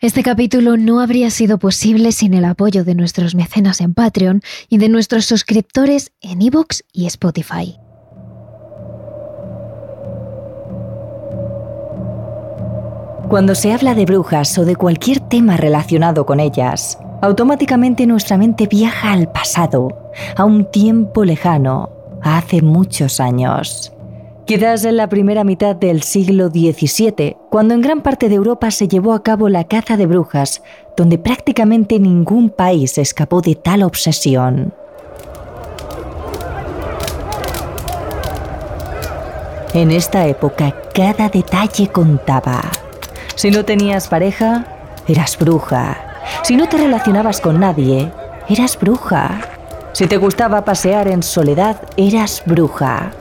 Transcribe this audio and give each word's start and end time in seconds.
Este 0.00 0.22
capítulo 0.22 0.76
no 0.76 1.00
habría 1.00 1.28
sido 1.28 1.58
posible 1.58 2.12
sin 2.12 2.32
el 2.32 2.44
apoyo 2.44 2.84
de 2.84 2.94
nuestros 2.94 3.34
mecenas 3.34 3.80
en 3.80 3.94
Patreon 3.94 4.42
y 4.68 4.78
de 4.78 4.88
nuestros 4.88 5.24
suscriptores 5.24 6.12
en 6.20 6.40
Evox 6.40 6.84
y 6.92 7.06
Spotify. 7.06 7.76
Cuando 13.28 13.56
se 13.56 13.72
habla 13.72 13.96
de 13.96 14.04
brujas 14.04 14.56
o 14.56 14.64
de 14.64 14.76
cualquier 14.76 15.18
tema 15.18 15.56
relacionado 15.56 16.24
con 16.24 16.38
ellas, 16.38 16.96
automáticamente 17.20 18.06
nuestra 18.06 18.38
mente 18.38 18.68
viaja 18.68 19.10
al 19.10 19.32
pasado, 19.32 20.12
a 20.36 20.44
un 20.44 20.70
tiempo 20.70 21.24
lejano, 21.24 21.90
hace 22.22 22.62
muchos 22.62 23.18
años. 23.18 23.92
Quizás 24.48 24.86
en 24.86 24.96
la 24.96 25.10
primera 25.10 25.44
mitad 25.44 25.76
del 25.76 26.02
siglo 26.02 26.48
XVII, 26.48 27.36
cuando 27.50 27.74
en 27.74 27.82
gran 27.82 28.00
parte 28.00 28.30
de 28.30 28.36
Europa 28.36 28.70
se 28.70 28.88
llevó 28.88 29.12
a 29.12 29.22
cabo 29.22 29.50
la 29.50 29.64
caza 29.64 29.98
de 29.98 30.06
brujas, 30.06 30.62
donde 30.96 31.18
prácticamente 31.18 31.98
ningún 31.98 32.48
país 32.48 32.96
escapó 32.96 33.42
de 33.42 33.56
tal 33.56 33.82
obsesión. 33.82 34.72
En 39.74 39.90
esta 39.90 40.26
época 40.26 40.74
cada 40.94 41.28
detalle 41.28 41.88
contaba. 41.88 42.62
Si 43.34 43.50
no 43.50 43.66
tenías 43.66 44.08
pareja, 44.08 44.64
eras 45.06 45.36
bruja. 45.38 45.98
Si 46.42 46.56
no 46.56 46.70
te 46.70 46.78
relacionabas 46.78 47.42
con 47.42 47.60
nadie, 47.60 48.10
eras 48.48 48.78
bruja. 48.80 49.42
Si 49.92 50.06
te 50.06 50.16
gustaba 50.16 50.64
pasear 50.64 51.06
en 51.06 51.22
soledad, 51.22 51.82
eras 51.98 52.42
bruja. 52.46 53.12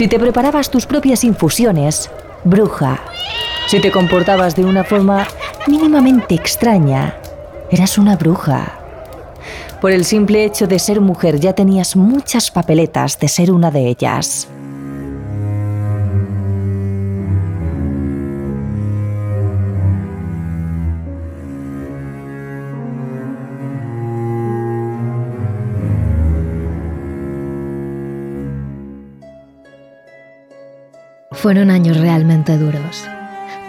Si 0.00 0.08
te 0.08 0.18
preparabas 0.18 0.70
tus 0.70 0.86
propias 0.86 1.24
infusiones, 1.24 2.10
bruja. 2.42 3.02
Si 3.66 3.82
te 3.82 3.90
comportabas 3.90 4.56
de 4.56 4.64
una 4.64 4.82
forma 4.82 5.26
mínimamente 5.66 6.34
extraña, 6.34 7.16
eras 7.70 7.98
una 7.98 8.16
bruja. 8.16 8.80
Por 9.78 9.92
el 9.92 10.06
simple 10.06 10.46
hecho 10.46 10.66
de 10.66 10.78
ser 10.78 11.02
mujer 11.02 11.38
ya 11.38 11.52
tenías 11.52 11.96
muchas 11.96 12.50
papeletas 12.50 13.18
de 13.18 13.28
ser 13.28 13.52
una 13.52 13.70
de 13.70 13.88
ellas. 13.88 14.48
Fueron 31.40 31.70
años 31.70 31.96
realmente 31.96 32.58
duros, 32.58 33.08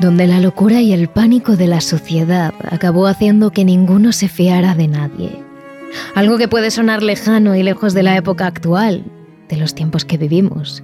donde 0.02 0.28
la 0.28 0.42
locura 0.42 0.82
y 0.82 0.92
el 0.92 1.08
pánico 1.08 1.56
de 1.56 1.68
la 1.68 1.80
sociedad 1.80 2.54
acabó 2.70 3.08
haciendo 3.08 3.52
que 3.52 3.64
ninguno 3.64 4.12
se 4.12 4.28
fiara 4.28 4.76
de 4.76 4.90
nadie. 4.90 5.42
Algo 6.14 6.38
que 6.38 6.50
puede 6.50 6.70
sonar 6.70 7.02
lejano 7.02 7.56
y 7.56 7.64
lejos 7.64 7.94
de 7.94 8.04
la 8.04 8.18
época 8.18 8.46
actual, 8.46 9.06
de 9.48 9.56
los 9.56 9.74
tiempos 9.74 10.04
que 10.04 10.18
vivimos. 10.18 10.84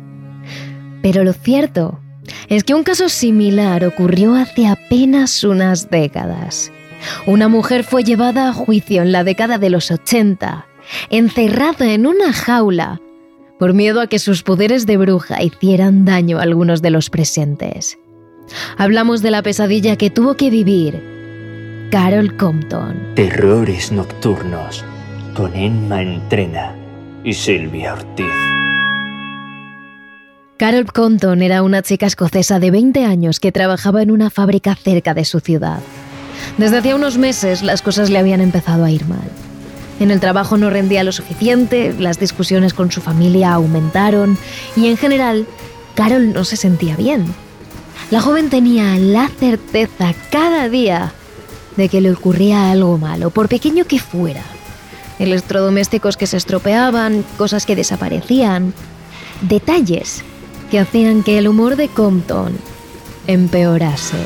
Pero 1.02 1.26
lo 1.26 1.34
cierto 1.34 2.00
es 2.48 2.64
que 2.64 2.74
un 2.74 2.84
caso 2.84 3.10
similar 3.10 3.84
ocurrió 3.84 4.36
hace 4.36 4.66
apenas 4.66 5.44
unas 5.44 5.90
décadas. 5.90 6.72
Una 7.26 7.50
mujer 7.50 7.84
fue 7.84 8.06
llevada 8.06 8.48
a 8.48 8.54
juicio 8.54 9.02
en 9.02 9.12
la 9.12 9.26
década 9.26 9.58
de 9.58 9.70
los 9.70 9.92
80, 9.92 10.66
encerrada 11.10 11.92
en 11.92 12.08
una 12.08 12.32
jaula 12.32 13.02
por 13.60 13.74
miedo 13.74 14.02
a 14.02 14.08
que 14.08 14.20
sus 14.20 14.44
poderes 14.44 14.86
de 14.86 14.98
bruja 14.98 15.42
hicieran 15.42 16.06
daño 16.06 16.40
a 16.40 16.44
algunos 16.44 16.82
de 16.82 16.92
los 16.92 17.10
presentes. 17.10 17.98
Hablamos 18.78 19.22
de 19.22 19.32
la 19.32 19.42
pesadilla 19.42 19.96
que 19.98 20.10
tuvo 20.10 20.36
que 20.36 20.50
vivir 20.50 21.02
Carol 21.92 22.36
Compton. 22.38 23.16
Terrores 23.16 23.92
nocturnos 23.92 24.84
con 25.34 25.56
Emma 25.56 26.02
Entrena 26.02 26.76
y 27.24 27.34
Silvia 27.34 27.94
Ortiz. 27.94 28.26
Carol 30.58 30.92
Compton 30.92 31.44
era 31.44 31.62
una 31.62 31.84
chica 31.84 32.08
escocesa 32.08 32.60
de 32.60 32.72
20 32.72 33.06
años 33.06 33.40
que 33.40 33.52
trabajaba 33.52 34.02
en 34.02 34.12
una 34.12 34.30
fábrica 34.30 34.76
cerca 34.76 35.14
de 35.14 35.24
su 35.24 35.40
ciudad. 35.40 35.80
Desde 36.58 36.78
hacía 36.78 36.96
unos 36.96 37.18
meses 37.18 37.62
las 37.62 37.82
cosas 37.82 38.10
le 38.10 38.18
habían 38.18 38.42
empezado 38.42 38.84
a 38.84 38.92
ir 38.92 39.06
mal. 39.06 39.30
En 40.00 40.12
el 40.12 40.20
trabajo 40.20 40.58
no 40.58 40.70
rendía 40.70 41.04
lo 41.04 41.12
suficiente, 41.12 41.96
las 41.98 42.20
discusiones 42.20 42.74
con 42.74 42.92
su 42.92 43.02
familia 43.02 43.54
aumentaron 43.54 44.38
y 44.76 44.88
en 44.88 44.98
general, 44.98 45.48
Carol 45.96 46.34
no 46.34 46.46
se 46.46 46.58
sentía 46.58 46.96
bien. 46.96 47.26
La 48.12 48.22
joven 48.22 48.50
tenía 48.50 48.96
la 48.98 49.28
certeza 49.28 50.14
cada 50.32 50.70
día 50.70 51.14
de 51.76 51.90
que 51.90 52.02
le 52.02 52.12
ocurría 52.12 52.72
algo 52.72 52.98
malo, 52.98 53.32
por 53.32 53.50
pequeño 53.50 53.86
que 53.86 54.00
fuera. 54.00 54.44
Electrodomésticos 55.20 56.16
que 56.16 56.28
se 56.28 56.38
estropeaban, 56.38 57.26
cosas 57.38 57.66
que 57.66 57.76
desaparecían, 57.76 58.74
detalles 59.42 60.24
que 60.70 60.80
hacían 60.80 61.24
que 61.24 61.38
el 61.38 61.48
humor 61.48 61.76
de 61.76 61.88
Compton 61.88 62.58
empeorase. 63.26 64.18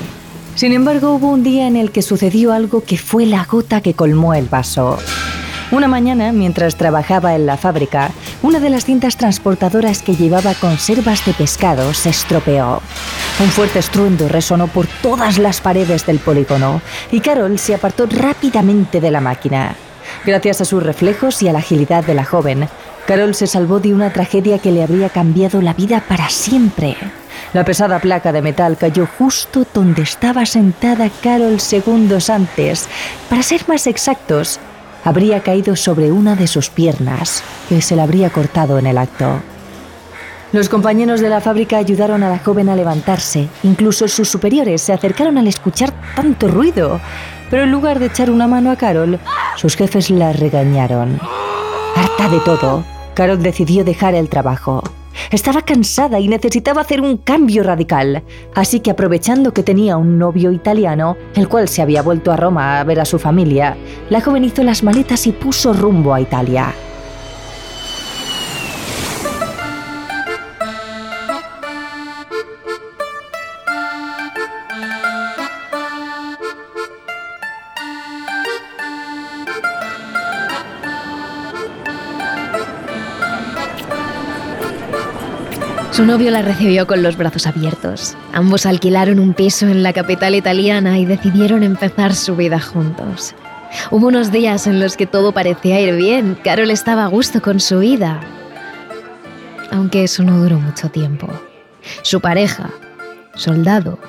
Sin 0.56 0.74
embargo, 0.74 1.14
hubo 1.14 1.30
un 1.30 1.44
día 1.44 1.68
en 1.68 1.78
el 1.78 1.92
que 1.92 2.02
sucedió 2.02 2.52
algo 2.52 2.84
que 2.84 2.98
fue 2.98 3.26
la 3.26 3.46
gota 3.46 3.82
que 3.82 3.94
colmó 3.94 4.34
el 4.34 4.48
vaso. 4.48 4.98
Una 5.72 5.88
mañana, 5.88 6.34
mientras 6.34 6.76
trabajaba 6.76 7.34
en 7.34 7.46
la 7.46 7.56
fábrica, 7.56 8.12
una 8.42 8.60
de 8.60 8.70
las 8.70 8.84
cintas 8.84 9.16
transportadoras 9.16 10.02
que 10.02 10.18
llevaba 10.18 10.54
conservas 10.54 11.26
de 11.26 11.34
pescado 11.34 11.94
se 11.94 12.10
estropeó. 12.10 12.82
Un 13.40 13.48
fuerte 13.48 13.80
estruendo 13.80 14.28
resonó 14.28 14.68
por 14.68 14.88
todas 15.02 15.38
las 15.38 15.62
paredes 15.62 16.06
del 16.06 16.20
polígono 16.20 16.82
y 17.10 17.22
Carol 17.22 17.58
se 17.58 17.74
apartó 17.74 18.06
rápidamente 18.06 19.00
de 19.00 19.12
la 19.12 19.22
máquina. 19.22 19.76
Gracias 20.26 20.60
a 20.60 20.66
sus 20.66 20.84
reflejos 20.84 21.42
y 21.42 21.48
a 21.48 21.54
la 21.54 21.60
agilidad 21.60 22.04
de 22.04 22.16
la 22.16 22.26
joven, 22.26 22.68
Carol 23.08 23.34
se 23.34 23.48
salvó 23.48 23.80
de 23.80 23.94
una 23.94 24.12
tragedia 24.12 24.60
que 24.60 24.74
le 24.74 24.84
habría 24.84 25.08
cambiado 25.08 25.62
la 25.62 25.74
vida 25.74 26.04
para 26.06 26.30
siempre. 26.30 26.98
La 27.54 27.64
pesada 27.64 28.00
placa 28.00 28.34
de 28.34 28.42
metal 28.42 28.78
cayó 28.78 29.08
justo 29.18 29.66
donde 29.74 30.02
estaba 30.02 30.46
sentada 30.46 31.10
Carol 31.24 31.62
segundos 31.62 32.30
antes. 32.30 32.90
Para 33.30 33.42
ser 33.42 33.62
más 33.70 33.88
exactos, 33.88 34.60
habría 35.04 35.42
caído 35.42 35.76
sobre 35.76 36.12
una 36.12 36.36
de 36.36 36.48
sus 36.48 36.70
piernas, 36.70 37.44
que 37.70 37.82
se 37.82 37.96
la 37.96 38.04
habría 38.04 38.30
cortado 38.30 38.78
en 38.80 38.88
el 38.88 38.98
acto. 38.98 39.42
Los 40.52 40.68
compañeros 40.68 41.22
de 41.22 41.30
la 41.30 41.40
fábrica 41.40 41.78
ayudaron 41.78 42.24
a 42.24 42.30
la 42.30 42.40
joven 42.40 42.68
a 42.68 42.76
levantarse, 42.76 43.48
incluso 43.64 44.08
sus 44.08 44.28
superiores 44.28 44.82
se 44.82 44.92
acercaron 44.92 45.38
al 45.38 45.48
escuchar 45.48 45.94
tanto 46.16 46.50
ruido, 46.50 47.00
pero 47.50 47.64
en 47.64 47.72
lugar 47.72 48.00
de 48.00 48.08
echar 48.08 48.30
una 48.30 48.48
mano 48.48 48.70
a 48.70 48.76
Carol, 48.76 49.18
sus 49.56 49.76
jefes 49.76 50.10
la 50.10 50.34
regañaron. 50.34 51.20
Harta 51.96 52.30
de 52.30 52.40
todo, 52.42 52.84
Carol 53.14 53.42
decidió 53.42 53.86
dejar 53.86 54.14
el 54.14 54.28
trabajo. 54.28 54.84
Estaba 55.32 55.62
cansada 55.62 56.20
y 56.20 56.28
necesitaba 56.28 56.82
hacer 56.82 57.02
un 57.02 57.18
cambio 57.18 57.64
radical, 57.64 58.24
así 58.56 58.80
que 58.80 58.92
aprovechando 58.92 59.54
que 59.54 59.64
tenía 59.64 59.98
un 59.98 60.18
novio 60.18 60.52
italiano, 60.52 61.18
el 61.36 61.48
cual 61.48 61.68
se 61.68 61.82
había 61.82 62.02
vuelto 62.02 62.32
a 62.32 62.38
Roma 62.38 62.80
a 62.80 62.84
ver 62.84 63.00
a 63.00 63.06
su 63.06 63.20
familia, 63.20 63.78
la 64.10 64.22
joven 64.22 64.44
hizo 64.44 64.64
las 64.64 64.84
maletas 64.84 65.28
y 65.28 65.32
puso 65.32 65.74
rumbo 65.74 66.14
a 66.14 66.22
Italia. 66.22 66.74
Su 85.92 86.06
novio 86.06 86.32
la 86.32 86.42
recibió 86.42 86.88
con 86.88 87.04
los 87.04 87.18
brazos 87.18 87.48
abiertos. 87.48 88.16
Ambos 88.32 88.66
alquilaron 88.66 89.20
un 89.20 89.34
piso 89.34 89.68
en 89.68 89.84
la 89.84 89.92
capital 89.92 90.36
italiana 90.36 90.98
y 90.98 91.06
decidieron 91.06 91.64
empezar 91.64 92.16
su 92.16 92.38
vida 92.38 92.62
juntos. 92.62 93.36
Hubo 93.92 94.08
unos 94.08 94.32
días 94.32 94.68
en 94.68 94.80
los 94.80 94.96
que 94.96 95.06
todo 95.06 95.34
parecía 95.34 95.82
ir 95.82 95.96
bien. 95.96 96.38
Carol 96.46 96.72
estaba 96.72 97.04
a 97.04 97.08
gusto 97.08 97.42
con 97.42 97.60
su 97.60 97.80
vida. 97.80 98.22
Aunque 99.70 100.06
eso 100.06 100.24
no 100.24 100.38
duró 100.38 100.60
mucho 100.60 100.90
tiempo. 100.90 101.28
Su 102.04 102.22
pareja, 102.22 102.70
soldado, 103.36 104.00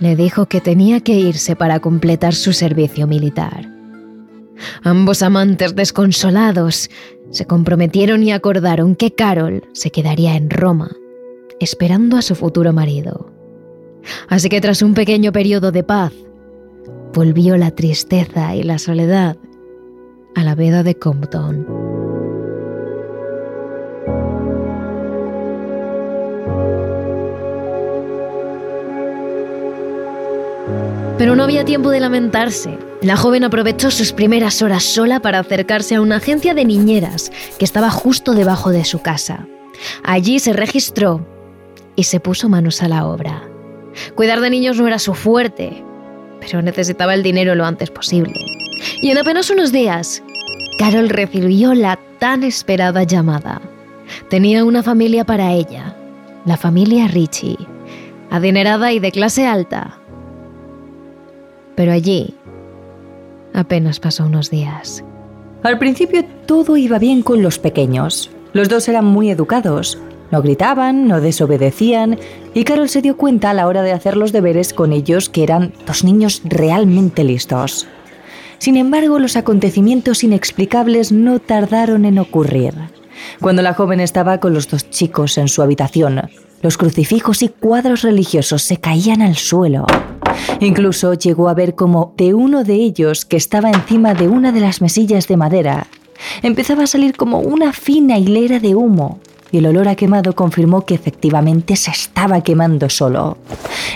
le 0.00 0.16
dijo 0.16 0.46
que 0.46 0.60
tenía 0.60 1.00
que 1.00 1.12
irse 1.12 1.54
para 1.54 1.78
completar 1.78 2.34
su 2.34 2.52
servicio 2.52 3.06
militar. 3.06 3.75
Ambos 4.82 5.22
amantes 5.22 5.74
desconsolados 5.74 6.90
se 7.30 7.46
comprometieron 7.46 8.22
y 8.22 8.32
acordaron 8.32 8.96
que 8.96 9.14
Carol 9.14 9.64
se 9.72 9.90
quedaría 9.90 10.36
en 10.36 10.50
Roma, 10.50 10.90
esperando 11.60 12.16
a 12.16 12.22
su 12.22 12.34
futuro 12.34 12.72
marido. 12.72 13.32
Así 14.28 14.48
que 14.48 14.60
tras 14.60 14.82
un 14.82 14.94
pequeño 14.94 15.32
periodo 15.32 15.72
de 15.72 15.82
paz, 15.82 16.12
volvió 17.12 17.56
la 17.56 17.70
tristeza 17.70 18.54
y 18.54 18.62
la 18.62 18.78
soledad 18.78 19.36
a 20.34 20.44
la 20.44 20.54
veda 20.54 20.82
de 20.82 20.94
Compton. 20.94 21.75
Pero 31.18 31.34
no 31.34 31.44
había 31.44 31.64
tiempo 31.64 31.90
de 31.90 32.00
lamentarse. 32.00 32.78
La 33.00 33.16
joven 33.16 33.44
aprovechó 33.44 33.90
sus 33.90 34.12
primeras 34.12 34.60
horas 34.60 34.84
sola 34.84 35.20
para 35.20 35.38
acercarse 35.38 35.94
a 35.94 36.02
una 36.02 36.16
agencia 36.16 36.52
de 36.52 36.66
niñeras 36.66 37.32
que 37.58 37.64
estaba 37.64 37.90
justo 37.90 38.34
debajo 38.34 38.70
de 38.70 38.84
su 38.84 39.00
casa. 39.00 39.46
Allí 40.04 40.38
se 40.38 40.52
registró 40.52 41.26
y 41.94 42.04
se 42.04 42.20
puso 42.20 42.50
manos 42.50 42.82
a 42.82 42.88
la 42.88 43.06
obra. 43.06 43.42
Cuidar 44.14 44.40
de 44.40 44.50
niños 44.50 44.78
no 44.78 44.86
era 44.86 44.98
su 44.98 45.14
fuerte, 45.14 45.82
pero 46.40 46.60
necesitaba 46.60 47.14
el 47.14 47.22
dinero 47.22 47.54
lo 47.54 47.64
antes 47.64 47.90
posible. 47.90 48.34
Y 49.00 49.10
en 49.10 49.16
apenas 49.16 49.48
unos 49.48 49.72
días, 49.72 50.22
Carol 50.78 51.08
recibió 51.08 51.72
la 51.72 51.98
tan 52.18 52.44
esperada 52.44 53.04
llamada. 53.04 53.62
Tenía 54.28 54.64
una 54.64 54.82
familia 54.82 55.24
para 55.24 55.52
ella, 55.52 55.96
la 56.44 56.58
familia 56.58 57.08
Richie, 57.08 57.56
adinerada 58.30 58.92
y 58.92 58.98
de 58.98 59.12
clase 59.12 59.46
alta. 59.46 59.98
Pero 61.76 61.92
allí 61.92 62.34
apenas 63.54 64.00
pasó 64.00 64.24
unos 64.24 64.50
días. 64.50 65.04
Al 65.62 65.78
principio 65.78 66.24
todo 66.46 66.76
iba 66.76 66.98
bien 66.98 67.22
con 67.22 67.42
los 67.42 67.58
pequeños. 67.58 68.30
Los 68.52 68.68
dos 68.68 68.88
eran 68.88 69.04
muy 69.04 69.30
educados. 69.30 69.98
No 70.30 70.42
gritaban, 70.42 71.06
no 71.06 71.20
desobedecían, 71.20 72.18
y 72.52 72.64
Carol 72.64 72.88
se 72.88 73.00
dio 73.00 73.16
cuenta 73.16 73.50
a 73.50 73.54
la 73.54 73.68
hora 73.68 73.82
de 73.82 73.92
hacer 73.92 74.16
los 74.16 74.32
deberes 74.32 74.72
con 74.72 74.92
ellos 74.92 75.28
que 75.28 75.44
eran 75.44 75.72
dos 75.86 76.02
niños 76.02 76.42
realmente 76.44 77.22
listos. 77.22 77.86
Sin 78.58 78.76
embargo, 78.76 79.18
los 79.18 79.36
acontecimientos 79.36 80.24
inexplicables 80.24 81.12
no 81.12 81.38
tardaron 81.38 82.04
en 82.04 82.18
ocurrir. 82.18 82.74
Cuando 83.40 83.62
la 83.62 83.74
joven 83.74 84.00
estaba 84.00 84.38
con 84.40 84.52
los 84.52 84.68
dos 84.68 84.90
chicos 84.90 85.38
en 85.38 85.48
su 85.48 85.62
habitación, 85.62 86.22
los 86.62 86.76
crucifijos 86.76 87.42
y 87.42 87.48
cuadros 87.48 88.02
religiosos 88.02 88.62
se 88.62 88.78
caían 88.78 89.22
al 89.22 89.36
suelo. 89.36 89.86
Incluso 90.60 91.14
llegó 91.14 91.48
a 91.48 91.54
ver 91.54 91.74
como 91.74 92.14
de 92.16 92.34
uno 92.34 92.64
de 92.64 92.74
ellos, 92.74 93.24
que 93.24 93.36
estaba 93.36 93.70
encima 93.70 94.14
de 94.14 94.28
una 94.28 94.52
de 94.52 94.60
las 94.60 94.80
mesillas 94.80 95.28
de 95.28 95.36
madera, 95.36 95.86
empezaba 96.42 96.84
a 96.84 96.86
salir 96.86 97.16
como 97.16 97.40
una 97.40 97.72
fina 97.72 98.18
hilera 98.18 98.58
de 98.58 98.74
humo, 98.74 99.20
y 99.50 99.58
el 99.58 99.66
olor 99.66 99.88
a 99.88 99.94
quemado 99.94 100.34
confirmó 100.34 100.84
que 100.84 100.94
efectivamente 100.94 101.76
se 101.76 101.90
estaba 101.90 102.40
quemando 102.40 102.88
solo. 102.88 103.38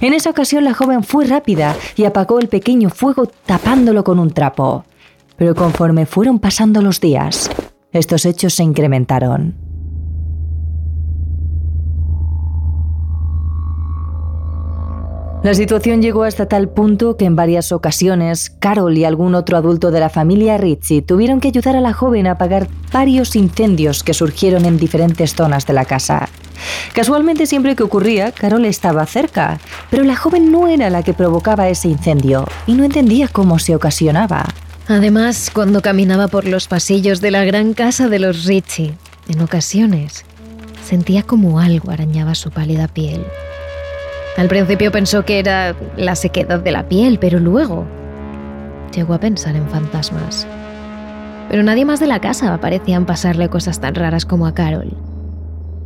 En 0.00 0.14
esa 0.14 0.30
ocasión 0.30 0.64
la 0.64 0.74
joven 0.74 1.02
fue 1.02 1.26
rápida 1.26 1.76
y 1.96 2.04
apagó 2.04 2.38
el 2.38 2.48
pequeño 2.48 2.90
fuego 2.90 3.26
tapándolo 3.46 4.04
con 4.04 4.18
un 4.18 4.30
trapo. 4.30 4.84
Pero 5.36 5.54
conforme 5.54 6.06
fueron 6.06 6.38
pasando 6.38 6.82
los 6.82 7.00
días, 7.00 7.50
estos 7.92 8.24
hechos 8.26 8.54
se 8.54 8.62
incrementaron. 8.62 9.54
La 15.42 15.54
situación 15.54 16.02
llegó 16.02 16.24
hasta 16.24 16.46
tal 16.46 16.68
punto 16.68 17.16
que 17.16 17.24
en 17.24 17.34
varias 17.34 17.72
ocasiones 17.72 18.50
Carol 18.50 18.98
y 18.98 19.04
algún 19.04 19.34
otro 19.34 19.56
adulto 19.56 19.90
de 19.90 19.98
la 19.98 20.10
familia 20.10 20.58
Ritchie 20.58 21.00
tuvieron 21.00 21.40
que 21.40 21.48
ayudar 21.48 21.76
a 21.76 21.80
la 21.80 21.94
joven 21.94 22.26
a 22.26 22.32
apagar 22.32 22.68
varios 22.92 23.34
incendios 23.34 24.02
que 24.02 24.12
surgieron 24.12 24.66
en 24.66 24.76
diferentes 24.76 25.34
zonas 25.34 25.66
de 25.66 25.72
la 25.72 25.86
casa. 25.86 26.28
Casualmente 26.92 27.46
siempre 27.46 27.74
que 27.74 27.82
ocurría, 27.82 28.32
Carol 28.32 28.66
estaba 28.66 29.06
cerca, 29.06 29.58
pero 29.90 30.04
la 30.04 30.14
joven 30.14 30.52
no 30.52 30.68
era 30.68 30.90
la 30.90 31.02
que 31.02 31.14
provocaba 31.14 31.70
ese 31.70 31.88
incendio 31.88 32.46
y 32.66 32.74
no 32.74 32.84
entendía 32.84 33.26
cómo 33.26 33.58
se 33.58 33.74
ocasionaba. 33.74 34.44
Además, 34.88 35.50
cuando 35.54 35.80
caminaba 35.80 36.28
por 36.28 36.44
los 36.46 36.68
pasillos 36.68 37.22
de 37.22 37.30
la 37.30 37.44
gran 37.44 37.72
casa 37.72 38.10
de 38.10 38.18
los 38.18 38.44
Ritchie, 38.44 38.92
en 39.26 39.40
ocasiones 39.40 40.26
sentía 40.84 41.22
como 41.22 41.60
algo 41.60 41.92
arañaba 41.92 42.34
su 42.34 42.50
pálida 42.50 42.88
piel. 42.88 43.24
Al 44.36 44.48
principio 44.48 44.92
pensó 44.92 45.24
que 45.24 45.38
era 45.38 45.74
la 45.96 46.14
sequedad 46.14 46.60
de 46.60 46.72
la 46.72 46.88
piel, 46.88 47.18
pero 47.18 47.38
luego 47.38 47.86
llegó 48.94 49.14
a 49.14 49.20
pensar 49.20 49.56
en 49.56 49.68
fantasmas. 49.68 50.46
Pero 51.48 51.62
nadie 51.62 51.84
más 51.84 52.00
de 52.00 52.06
la 52.06 52.20
casa 52.20 52.58
parecían 52.60 53.06
pasarle 53.06 53.48
cosas 53.48 53.80
tan 53.80 53.94
raras 53.94 54.24
como 54.24 54.46
a 54.46 54.54
Carol. 54.54 54.96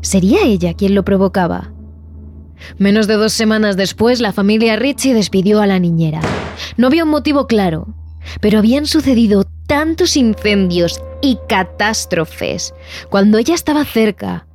¿Sería 0.03 0.43
ella 0.45 0.75
quien 0.75 0.95
lo 0.95 1.05
provocaba? 1.05 1.73
Menos 2.79 3.07
de 3.07 3.15
dos 3.15 3.33
semanas 3.33 3.77
después, 3.77 4.21
la 4.21 4.33
familia 4.33 4.77
Richie 4.77 5.15
despidió 5.15 5.61
a 5.61 5.67
la 5.67 5.79
niñera. 5.79 6.21
No 6.77 6.87
había 6.87 7.05
un 7.05 7.11
motivo 7.11 7.47
claro, 7.47 7.89
pero 8.41 8.59
habían 8.59 8.87
sucedido 8.87 9.45
tantos 9.67 10.17
incendios 10.17 11.03
y 11.23 11.39
catástrofes 11.49 12.75
cuando 13.09 13.39
ella 13.39 13.55
estaba 13.55 13.85
cerca 13.85 14.47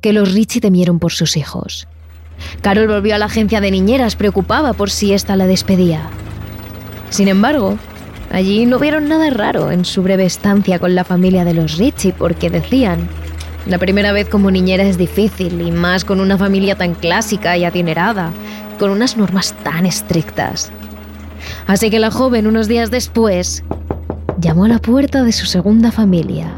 que 0.00 0.12
los 0.12 0.32
Richie 0.32 0.60
temieron 0.60 0.98
por 0.98 1.12
sus 1.12 1.36
hijos. 1.36 1.88
Carol 2.60 2.88
volvió 2.88 3.14
a 3.14 3.18
la 3.18 3.26
agencia 3.26 3.60
de 3.60 3.70
niñeras 3.70 4.16
preocupada 4.16 4.72
por 4.72 4.90
si 4.90 5.12
ésta 5.12 5.36
la 5.36 5.46
despedía. 5.46 6.08
Sin 7.10 7.28
embargo, 7.28 7.78
allí 8.30 8.66
no 8.66 8.78
vieron 8.78 9.08
nada 9.08 9.28
raro 9.30 9.70
en 9.70 9.84
su 9.84 10.02
breve 10.02 10.24
estancia 10.24 10.78
con 10.78 10.94
la 10.94 11.04
familia 11.04 11.44
de 11.44 11.54
los 11.54 11.76
Richie 11.78 12.12
porque 12.12 12.50
decían, 12.50 13.08
la 13.66 13.78
primera 13.78 14.12
vez 14.12 14.28
como 14.28 14.50
niñera 14.50 14.82
es 14.82 14.98
difícil 14.98 15.60
y 15.60 15.70
más 15.70 16.04
con 16.04 16.20
una 16.20 16.36
familia 16.36 16.76
tan 16.76 16.94
clásica 16.94 17.56
y 17.56 17.64
adinerada, 17.64 18.32
con 18.78 18.90
unas 18.90 19.16
normas 19.16 19.54
tan 19.62 19.86
estrictas. 19.86 20.72
Así 21.66 21.90
que 21.90 22.00
la 22.00 22.10
joven, 22.10 22.46
unos 22.46 22.66
días 22.66 22.90
después, 22.90 23.62
llamó 24.38 24.64
a 24.64 24.68
la 24.68 24.78
puerta 24.78 25.22
de 25.22 25.32
su 25.32 25.46
segunda 25.46 25.92
familia, 25.92 26.52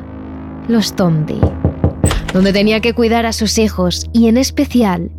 los 0.68 0.96
Tondi, 0.96 1.40
donde 2.32 2.52
tenía 2.52 2.80
que 2.80 2.94
cuidar 2.94 3.26
a 3.26 3.32
sus 3.32 3.58
hijos 3.58 4.06
y 4.12 4.28
en 4.28 4.38
especial 4.38 5.10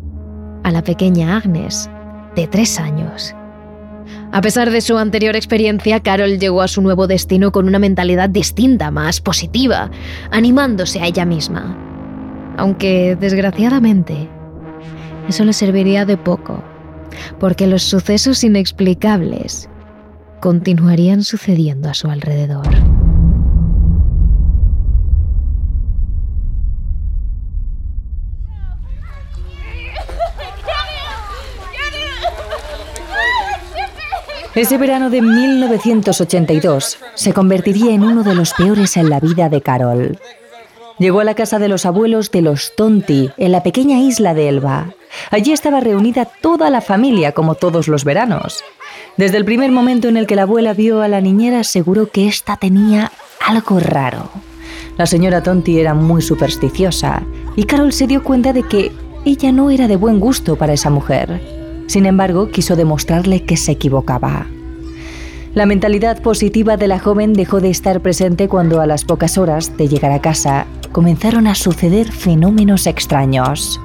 a 0.66 0.72
la 0.72 0.82
pequeña 0.82 1.36
Agnes, 1.36 1.88
de 2.34 2.48
tres 2.48 2.80
años. 2.80 3.32
A 4.32 4.40
pesar 4.40 4.68
de 4.70 4.80
su 4.80 4.98
anterior 4.98 5.36
experiencia, 5.36 6.00
Carol 6.00 6.40
llegó 6.40 6.60
a 6.60 6.66
su 6.66 6.82
nuevo 6.82 7.06
destino 7.06 7.52
con 7.52 7.68
una 7.68 7.78
mentalidad 7.78 8.28
distinta, 8.28 8.90
más 8.90 9.20
positiva, 9.20 9.92
animándose 10.32 11.00
a 11.00 11.06
ella 11.06 11.24
misma. 11.24 11.78
Aunque, 12.56 13.16
desgraciadamente, 13.20 14.28
eso 15.28 15.44
le 15.44 15.52
serviría 15.52 16.04
de 16.04 16.16
poco 16.16 16.64
porque 17.38 17.68
los 17.68 17.84
sucesos 17.84 18.42
inexplicables 18.42 19.68
continuarían 20.40 21.22
sucediendo 21.22 21.88
a 21.88 21.94
su 21.94 22.10
alrededor. 22.10 22.95
Ese 34.56 34.78
verano 34.78 35.10
de 35.10 35.20
1982 35.20 36.98
se 37.14 37.34
convertiría 37.34 37.92
en 37.92 38.02
uno 38.02 38.22
de 38.22 38.34
los 38.34 38.54
peores 38.54 38.96
en 38.96 39.10
la 39.10 39.20
vida 39.20 39.50
de 39.50 39.60
Carol. 39.60 40.18
Llegó 40.98 41.20
a 41.20 41.24
la 41.24 41.34
casa 41.34 41.58
de 41.58 41.68
los 41.68 41.84
abuelos 41.84 42.30
de 42.30 42.40
los 42.40 42.74
Tonti, 42.74 43.30
en 43.36 43.52
la 43.52 43.62
pequeña 43.62 43.98
isla 43.98 44.32
de 44.32 44.48
Elba. 44.48 44.94
Allí 45.30 45.52
estaba 45.52 45.80
reunida 45.80 46.24
toda 46.24 46.70
la 46.70 46.80
familia, 46.80 47.32
como 47.32 47.54
todos 47.54 47.86
los 47.86 48.06
veranos. 48.06 48.64
Desde 49.18 49.36
el 49.36 49.44
primer 49.44 49.72
momento 49.72 50.08
en 50.08 50.16
el 50.16 50.26
que 50.26 50.36
la 50.36 50.44
abuela 50.44 50.72
vio 50.72 51.02
a 51.02 51.08
la 51.08 51.20
niñera, 51.20 51.60
aseguró 51.60 52.08
que 52.08 52.26
ésta 52.26 52.56
tenía 52.56 53.12
algo 53.46 53.78
raro. 53.78 54.30
La 54.96 55.04
señora 55.04 55.42
Tonti 55.42 55.78
era 55.78 55.92
muy 55.92 56.22
supersticiosa 56.22 57.22
y 57.56 57.64
Carol 57.64 57.92
se 57.92 58.06
dio 58.06 58.24
cuenta 58.24 58.54
de 58.54 58.62
que 58.62 58.90
ella 59.26 59.52
no 59.52 59.68
era 59.68 59.86
de 59.86 59.96
buen 59.96 60.18
gusto 60.18 60.56
para 60.56 60.72
esa 60.72 60.88
mujer. 60.88 61.55
Sin 61.86 62.06
embargo, 62.06 62.50
quiso 62.50 62.76
demostrarle 62.76 63.44
que 63.44 63.56
se 63.56 63.72
equivocaba. 63.72 64.46
La 65.54 65.64
mentalidad 65.64 66.20
positiva 66.20 66.76
de 66.76 66.86
la 66.86 66.98
joven 66.98 67.32
dejó 67.32 67.60
de 67.60 67.70
estar 67.70 68.00
presente 68.02 68.46
cuando 68.46 68.80
a 68.82 68.86
las 68.86 69.04
pocas 69.04 69.38
horas 69.38 69.76
de 69.78 69.88
llegar 69.88 70.12
a 70.12 70.20
casa 70.20 70.66
comenzaron 70.92 71.46
a 71.46 71.54
suceder 71.54 72.12
fenómenos 72.12 72.86
extraños. 72.86 73.80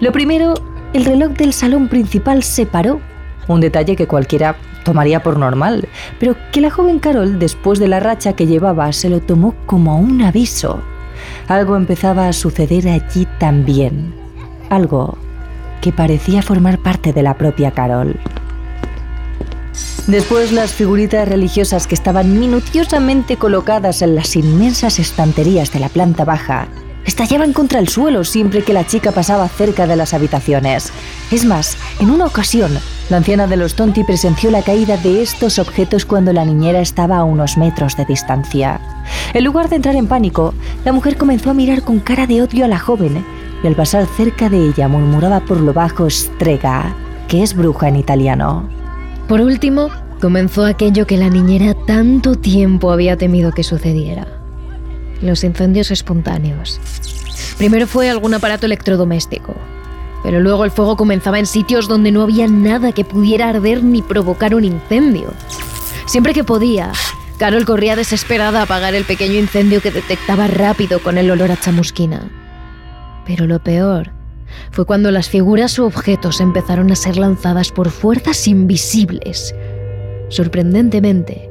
Lo 0.00 0.12
primero, 0.12 0.54
el 0.92 1.06
reloj 1.06 1.32
del 1.32 1.54
salón 1.54 1.88
principal 1.88 2.42
se 2.42 2.66
paró, 2.66 3.00
un 3.48 3.60
detalle 3.60 3.96
que 3.96 4.06
cualquiera 4.06 4.56
tomaría 4.84 5.22
por 5.22 5.38
normal, 5.38 5.88
pero 6.20 6.36
que 6.52 6.60
la 6.60 6.70
joven 6.70 6.98
Carol, 6.98 7.38
después 7.38 7.78
de 7.78 7.88
la 7.88 8.00
racha 8.00 8.34
que 8.34 8.46
llevaba, 8.46 8.92
se 8.92 9.08
lo 9.08 9.20
tomó 9.20 9.54
como 9.64 9.98
un 9.98 10.20
aviso. 10.20 10.82
Algo 11.48 11.76
empezaba 11.76 12.28
a 12.28 12.32
suceder 12.32 12.88
allí 12.88 13.26
también, 13.38 14.12
algo 14.68 15.16
que 15.82 15.92
parecía 15.92 16.40
formar 16.40 16.78
parte 16.78 17.12
de 17.12 17.22
la 17.22 17.34
propia 17.34 17.72
Carol. 17.72 18.18
Después 20.06 20.52
las 20.52 20.72
figuritas 20.72 21.28
religiosas 21.28 21.86
que 21.86 21.94
estaban 21.94 22.38
minuciosamente 22.40 23.36
colocadas 23.36 24.00
en 24.00 24.14
las 24.14 24.34
inmensas 24.34 24.98
estanterías 24.98 25.72
de 25.72 25.80
la 25.80 25.90
planta 25.90 26.24
baja 26.24 26.68
estallaban 27.04 27.52
contra 27.52 27.80
el 27.80 27.88
suelo 27.88 28.22
siempre 28.24 28.62
que 28.62 28.72
la 28.72 28.86
chica 28.86 29.12
pasaba 29.12 29.48
cerca 29.48 29.86
de 29.86 29.96
las 29.96 30.14
habitaciones. 30.14 30.92
Es 31.30 31.44
más, 31.44 31.76
en 32.00 32.10
una 32.10 32.26
ocasión, 32.26 32.78
la 33.10 33.16
anciana 33.16 33.46
de 33.46 33.56
los 33.56 33.74
Tonti 33.74 34.04
presenció 34.04 34.50
la 34.50 34.62
caída 34.62 34.96
de 34.96 35.20
estos 35.20 35.58
objetos 35.58 36.04
cuando 36.04 36.32
la 36.32 36.44
niñera 36.44 36.80
estaba 36.80 37.18
a 37.18 37.24
unos 37.24 37.56
metros 37.56 37.96
de 37.96 38.04
distancia. 38.04 38.80
En 39.34 39.44
lugar 39.44 39.68
de 39.68 39.76
entrar 39.76 39.96
en 39.96 40.06
pánico, 40.06 40.54
la 40.84 40.92
mujer 40.92 41.16
comenzó 41.16 41.50
a 41.50 41.54
mirar 41.54 41.82
con 41.82 41.98
cara 41.98 42.26
de 42.26 42.42
odio 42.42 42.64
a 42.64 42.68
la 42.68 42.78
joven 42.78 43.24
y 43.62 43.66
al 43.66 43.74
pasar 43.74 44.06
cerca 44.06 44.48
de 44.48 44.68
ella 44.68 44.88
murmuraba 44.88 45.40
por 45.40 45.60
lo 45.60 45.72
bajo 45.72 46.10
strega, 46.10 46.94
que 47.28 47.42
es 47.42 47.54
bruja 47.54 47.88
en 47.88 47.96
italiano. 47.96 48.68
Por 49.28 49.40
último, 49.40 49.90
comenzó 50.20 50.64
aquello 50.64 51.06
que 51.06 51.16
la 51.16 51.28
niñera 51.28 51.74
tanto 51.74 52.34
tiempo 52.34 52.90
había 52.90 53.16
temido 53.16 53.52
que 53.52 53.62
sucediera. 53.62 54.26
Los 55.20 55.44
incendios 55.44 55.90
espontáneos. 55.90 56.80
Primero 57.58 57.86
fue 57.86 58.10
algún 58.10 58.34
aparato 58.34 58.66
electrodoméstico, 58.66 59.54
pero 60.22 60.40
luego 60.40 60.64
el 60.64 60.70
fuego 60.70 60.96
comenzaba 60.96 61.38
en 61.38 61.46
sitios 61.46 61.86
donde 61.86 62.10
no 62.10 62.22
había 62.22 62.48
nada 62.48 62.92
que 62.92 63.04
pudiera 63.04 63.48
arder 63.48 63.84
ni 63.84 64.02
provocar 64.02 64.54
un 64.54 64.64
incendio. 64.64 65.32
Siempre 66.06 66.34
que 66.34 66.44
podía, 66.44 66.92
Carol 67.38 67.64
corría 67.64 67.96
desesperada 67.96 68.60
a 68.60 68.62
apagar 68.64 68.94
el 68.94 69.04
pequeño 69.04 69.38
incendio 69.38 69.80
que 69.80 69.90
detectaba 69.90 70.48
rápido 70.48 71.00
con 71.00 71.18
el 71.18 71.30
olor 71.30 71.52
a 71.52 71.56
chamusquina. 71.58 72.41
Pero 73.26 73.46
lo 73.46 73.62
peor 73.62 74.10
fue 74.70 74.84
cuando 74.84 75.10
las 75.10 75.28
figuras 75.28 75.78
o 75.78 75.86
objetos 75.86 76.40
empezaron 76.40 76.90
a 76.90 76.96
ser 76.96 77.16
lanzadas 77.16 77.70
por 77.70 77.90
fuerzas 77.90 78.46
invisibles. 78.46 79.54
Sorprendentemente, 80.28 81.50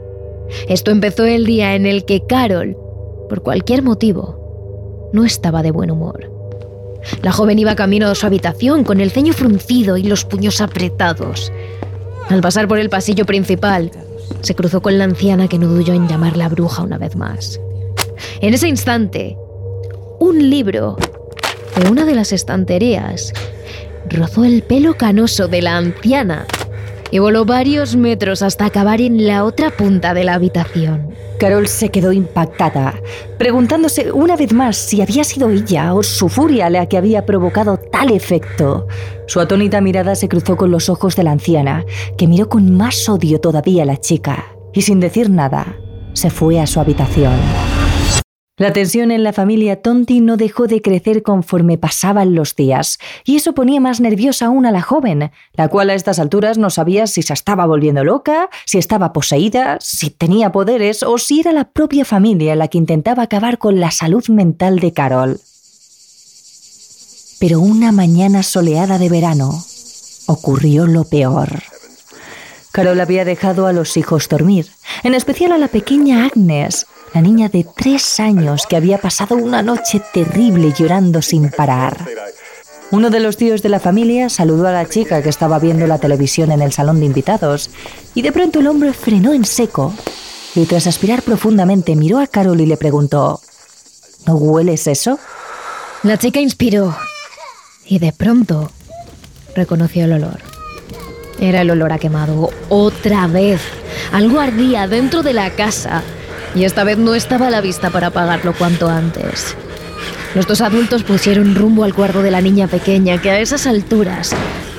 esto 0.67 0.91
empezó 0.91 1.25
el 1.25 1.45
día 1.45 1.75
en 1.75 1.85
el 1.85 2.05
que 2.05 2.25
Carol, 2.25 2.75
por 3.29 3.41
cualquier 3.41 3.83
motivo, 3.83 5.09
no 5.13 5.25
estaba 5.25 5.61
de 5.63 5.71
buen 5.71 5.91
humor. 5.91 6.31
La 7.23 7.31
joven 7.31 7.59
iba 7.59 7.75
camino 7.75 8.07
a 8.07 8.15
su 8.15 8.25
habitación 8.25 8.83
con 8.83 9.01
el 9.01 9.11
ceño 9.11 9.33
fruncido 9.33 9.97
y 9.97 10.03
los 10.03 10.25
puños 10.25 10.61
apretados. 10.61 11.51
Al 12.29 12.41
pasar 12.41 12.67
por 12.67 12.79
el 12.79 12.89
pasillo 12.89 13.25
principal, 13.25 13.91
se 14.41 14.55
cruzó 14.55 14.81
con 14.81 14.97
la 14.97 15.03
anciana 15.03 15.47
que 15.47 15.57
no 15.57 15.67
dudó 15.67 15.93
en 15.93 16.07
llamarla 16.07 16.49
bruja 16.49 16.83
una 16.83 16.97
vez 16.97 17.15
más. 17.15 17.59
En 18.39 18.53
ese 18.53 18.67
instante, 18.67 19.37
un 20.19 20.49
libro 20.49 20.97
de 21.75 21.89
una 21.89 22.05
de 22.05 22.15
las 22.15 22.31
estanterías 22.31 23.33
rozó 24.09 24.43
el 24.43 24.63
pelo 24.63 24.95
canoso 24.95 25.47
de 25.47 25.61
la 25.61 25.77
anciana 25.77 26.45
y 27.11 27.19
voló 27.19 27.45
varios 27.45 27.95
metros 27.95 28.41
hasta 28.41 28.65
acabar 28.65 29.01
en 29.01 29.27
la 29.27 29.43
otra 29.43 29.69
punta 29.69 30.13
de 30.13 30.23
la 30.23 30.33
habitación. 30.35 31.11
Carol 31.39 31.67
se 31.67 31.89
quedó 31.89 32.11
impactada, 32.11 32.93
preguntándose 33.37 34.11
una 34.11 34.35
vez 34.35 34.53
más 34.53 34.77
si 34.77 35.01
había 35.01 35.23
sido 35.23 35.49
ella 35.49 35.93
o 35.93 36.03
su 36.03 36.29
furia 36.29 36.69
la 36.69 36.85
que 36.85 36.97
había 36.97 37.25
provocado 37.25 37.77
tal 37.77 38.11
efecto. 38.11 38.87
Su 39.27 39.39
atónita 39.39 39.81
mirada 39.81 40.15
se 40.15 40.29
cruzó 40.29 40.55
con 40.55 40.71
los 40.71 40.87
ojos 40.87 41.15
de 41.15 41.23
la 41.23 41.31
anciana, 41.31 41.83
que 42.17 42.27
miró 42.27 42.47
con 42.47 42.77
más 42.77 43.09
odio 43.09 43.41
todavía 43.41 43.83
a 43.83 43.87
la 43.87 43.97
chica, 43.97 44.55
y 44.71 44.83
sin 44.83 44.99
decir 44.99 45.29
nada, 45.29 45.77
se 46.13 46.29
fue 46.29 46.59
a 46.59 46.67
su 46.67 46.79
habitación. 46.79 47.33
La 48.61 48.73
tensión 48.73 49.09
en 49.09 49.23
la 49.23 49.33
familia 49.33 49.81
Tonti 49.81 50.21
no 50.21 50.37
dejó 50.37 50.67
de 50.67 50.83
crecer 50.83 51.23
conforme 51.23 51.79
pasaban 51.79 52.35
los 52.35 52.55
días, 52.55 52.99
y 53.25 53.37
eso 53.37 53.55
ponía 53.55 53.79
más 53.79 53.99
nerviosa 53.99 54.45
aún 54.45 54.67
a 54.67 54.71
la 54.71 54.83
joven, 54.83 55.31
la 55.53 55.67
cual 55.67 55.89
a 55.89 55.95
estas 55.95 56.19
alturas 56.19 56.59
no 56.59 56.69
sabía 56.69 57.07
si 57.07 57.23
se 57.23 57.33
estaba 57.33 57.65
volviendo 57.65 58.03
loca, 58.03 58.51
si 58.67 58.77
estaba 58.77 59.13
poseída, 59.13 59.79
si 59.81 60.11
tenía 60.11 60.51
poderes 60.51 61.01
o 61.01 61.17
si 61.17 61.39
era 61.39 61.53
la 61.53 61.71
propia 61.71 62.05
familia 62.05 62.55
la 62.55 62.67
que 62.67 62.77
intentaba 62.77 63.23
acabar 63.23 63.57
con 63.57 63.79
la 63.79 63.89
salud 63.89 64.27
mental 64.27 64.77
de 64.77 64.93
Carol. 64.93 65.41
Pero 67.39 67.61
una 67.61 67.91
mañana 67.91 68.43
soleada 68.43 68.99
de 68.99 69.09
verano 69.09 69.55
ocurrió 70.27 70.85
lo 70.85 71.05
peor. 71.05 71.63
Carol 72.71 73.01
había 73.01 73.25
dejado 73.25 73.65
a 73.65 73.73
los 73.73 73.97
hijos 73.97 74.29
dormir, 74.29 74.67
en 75.01 75.15
especial 75.15 75.51
a 75.51 75.57
la 75.57 75.67
pequeña 75.67 76.25
Agnes, 76.25 76.85
la 77.13 77.21
niña 77.21 77.49
de 77.49 77.65
tres 77.75 78.19
años 78.19 78.65
que 78.67 78.75
había 78.75 78.97
pasado 78.97 79.35
una 79.35 79.61
noche 79.61 80.01
terrible 80.13 80.73
llorando 80.77 81.21
sin 81.21 81.49
parar. 81.49 82.05
Uno 82.91 83.09
de 83.09 83.19
los 83.19 83.37
tíos 83.37 83.61
de 83.61 83.69
la 83.69 83.79
familia 83.79 84.29
saludó 84.29 84.67
a 84.67 84.71
la 84.71 84.87
chica 84.87 85.21
que 85.21 85.29
estaba 85.29 85.59
viendo 85.59 85.87
la 85.87 85.99
televisión 85.99 86.51
en 86.51 86.61
el 86.61 86.73
salón 86.73 86.99
de 86.99 87.05
invitados 87.05 87.69
y 88.15 88.21
de 88.21 88.31
pronto 88.31 88.59
el 88.59 88.67
hombre 88.67 88.93
frenó 88.93 89.33
en 89.33 89.45
seco 89.45 89.93
y 90.55 90.65
tras 90.65 90.87
aspirar 90.87 91.21
profundamente 91.21 91.95
miró 91.95 92.19
a 92.19 92.27
Carol 92.27 92.59
y 92.59 92.65
le 92.65 92.77
preguntó, 92.77 93.39
¿No 94.25 94.35
hueles 94.35 94.87
eso? 94.87 95.19
La 96.03 96.17
chica 96.17 96.39
inspiró 96.39 96.95
y 97.85 97.99
de 97.99 98.11
pronto 98.11 98.71
reconoció 99.55 100.05
el 100.05 100.13
olor. 100.13 100.39
Era 101.39 101.61
el 101.61 101.71
olor 101.71 101.91
a 101.91 101.97
quemado. 101.97 102.49
Otra 102.69 103.27
vez. 103.27 103.61
Algo 104.11 104.39
ardía 104.39 104.87
dentro 104.87 105.23
de 105.23 105.33
la 105.33 105.49
casa 105.51 106.03
y 106.55 106.65
esta 106.65 106.83
vez 106.83 106.97
no 106.97 107.15
estaba 107.15 107.47
a 107.47 107.51
la 107.51 107.61
vista 107.61 107.89
para 107.89 108.07
apagarlo 108.07 108.53
cuanto 108.53 108.89
antes. 108.89 109.55
Los 110.35 110.47
dos 110.47 110.61
adultos 110.61 111.03
pusieron 111.03 111.55
rumbo 111.55 111.83
al 111.83 111.93
cuarto 111.93 112.21
de 112.21 112.31
la 112.31 112.41
niña 112.41 112.67
pequeña, 112.67 113.21
que 113.21 113.31
a 113.31 113.39
esas 113.39 113.67
alturas 113.67 114.31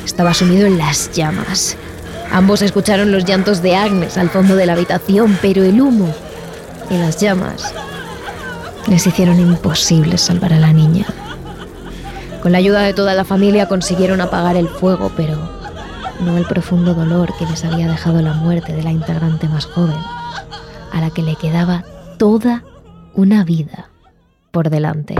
estaba 0.04 0.34
sumido 0.34 0.66
en 0.66 0.78
las 0.78 1.12
llamas. 1.12 1.76
Ambos 2.30 2.62
escucharon 2.62 3.12
los 3.12 3.24
llantos 3.24 3.62
de 3.62 3.76
Agnes 3.76 4.16
al 4.16 4.30
fondo 4.30 4.56
de 4.56 4.66
la 4.66 4.72
habitación, 4.72 5.38
pero 5.42 5.62
el 5.62 5.80
humo 5.80 6.12
y 6.90 6.96
las 6.96 7.20
llamas 7.20 7.74
les 8.88 9.06
hicieron 9.06 9.38
imposible 9.38 10.16
salvar 10.16 10.54
a 10.54 10.58
la 10.58 10.72
niña. 10.72 11.06
Con 12.42 12.52
la 12.52 12.58
ayuda 12.58 12.82
de 12.82 12.94
toda 12.94 13.14
la 13.14 13.24
familia 13.24 13.68
consiguieron 13.68 14.20
apagar 14.20 14.56
el 14.56 14.68
fuego, 14.68 15.12
pero 15.16 15.36
no 16.20 16.36
el 16.36 16.44
profundo 16.44 16.94
dolor 16.94 17.32
que 17.38 17.46
les 17.46 17.64
había 17.64 17.88
dejado 17.88 18.20
la 18.22 18.32
muerte 18.32 18.72
de 18.72 18.82
la 18.82 18.90
integrante 18.90 19.48
más 19.48 19.66
joven 19.66 19.96
a 20.92 21.00
la 21.00 21.10
que 21.10 21.22
le 21.22 21.36
quedaba 21.36 21.84
toda 22.18 22.62
una 23.14 23.44
vida 23.44 23.90
por 24.50 24.70
delante. 24.70 25.14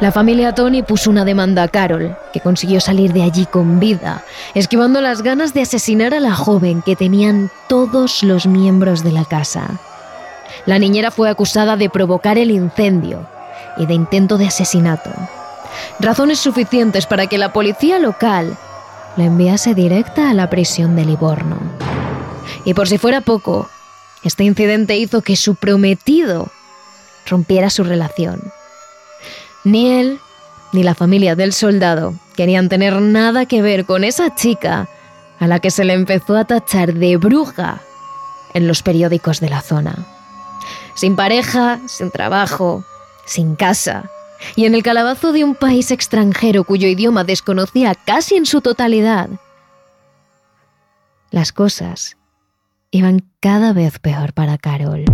La 0.00 0.12
familia 0.12 0.54
Tony 0.54 0.82
puso 0.82 1.08
una 1.08 1.24
demanda 1.24 1.62
a 1.62 1.68
Carol, 1.68 2.16
que 2.32 2.40
consiguió 2.40 2.80
salir 2.80 3.12
de 3.12 3.22
allí 3.22 3.46
con 3.46 3.78
vida, 3.78 4.22
esquivando 4.54 5.00
las 5.00 5.22
ganas 5.22 5.54
de 5.54 5.62
asesinar 5.62 6.12
a 6.12 6.20
la 6.20 6.34
joven 6.34 6.82
que 6.82 6.96
tenían 6.96 7.48
todos 7.68 8.22
los 8.22 8.46
miembros 8.46 9.04
de 9.04 9.12
la 9.12 9.24
casa. 9.24 9.80
La 10.66 10.78
niñera 10.78 11.10
fue 11.10 11.30
acusada 11.30 11.76
de 11.76 11.88
provocar 11.88 12.38
el 12.38 12.50
incendio 12.50 13.26
y 13.78 13.86
de 13.86 13.94
intento 13.94 14.36
de 14.36 14.48
asesinato, 14.48 15.10
razones 16.00 16.38
suficientes 16.38 17.06
para 17.06 17.26
que 17.26 17.38
la 17.38 17.52
policía 17.52 17.98
local 17.98 18.56
la 19.16 19.24
enviase 19.24 19.74
directa 19.74 20.30
a 20.30 20.34
la 20.34 20.50
prisión 20.50 20.96
de 20.96 21.04
Livorno. 21.04 21.58
Y 22.64 22.74
por 22.74 22.88
si 22.88 22.98
fuera 22.98 23.20
poco, 23.20 23.68
este 24.24 24.44
incidente 24.44 24.96
hizo 24.96 25.22
que 25.22 25.36
su 25.36 25.54
prometido 25.54 26.48
rompiera 27.26 27.70
su 27.70 27.84
relación. 27.84 28.40
Ni 29.64 29.92
él 29.92 30.18
ni 30.72 30.82
la 30.82 30.94
familia 30.94 31.36
del 31.36 31.52
soldado 31.52 32.14
querían 32.36 32.68
tener 32.68 33.00
nada 33.00 33.46
que 33.46 33.62
ver 33.62 33.84
con 33.84 34.02
esa 34.02 34.34
chica 34.34 34.88
a 35.38 35.46
la 35.46 35.60
que 35.60 35.70
se 35.70 35.84
le 35.84 35.92
empezó 35.92 36.36
a 36.36 36.44
tachar 36.44 36.94
de 36.94 37.16
bruja 37.16 37.80
en 38.54 38.66
los 38.66 38.82
periódicos 38.82 39.40
de 39.40 39.50
la 39.50 39.62
zona. 39.62 40.06
Sin 40.94 41.16
pareja, 41.16 41.80
sin 41.86 42.10
trabajo, 42.10 42.84
sin 43.26 43.56
casa, 43.56 44.10
y 44.56 44.66
en 44.66 44.74
el 44.74 44.82
calabazo 44.82 45.32
de 45.32 45.44
un 45.44 45.54
país 45.54 45.90
extranjero 45.90 46.64
cuyo 46.64 46.88
idioma 46.88 47.24
desconocía 47.24 47.94
casi 47.94 48.36
en 48.36 48.46
su 48.46 48.60
totalidad. 48.60 49.28
Las 51.30 51.52
cosas 51.52 52.16
iban 52.90 53.24
cada 53.40 53.72
vez 53.72 53.98
peor 53.98 54.32
para 54.32 54.56
Carol. 54.56 55.04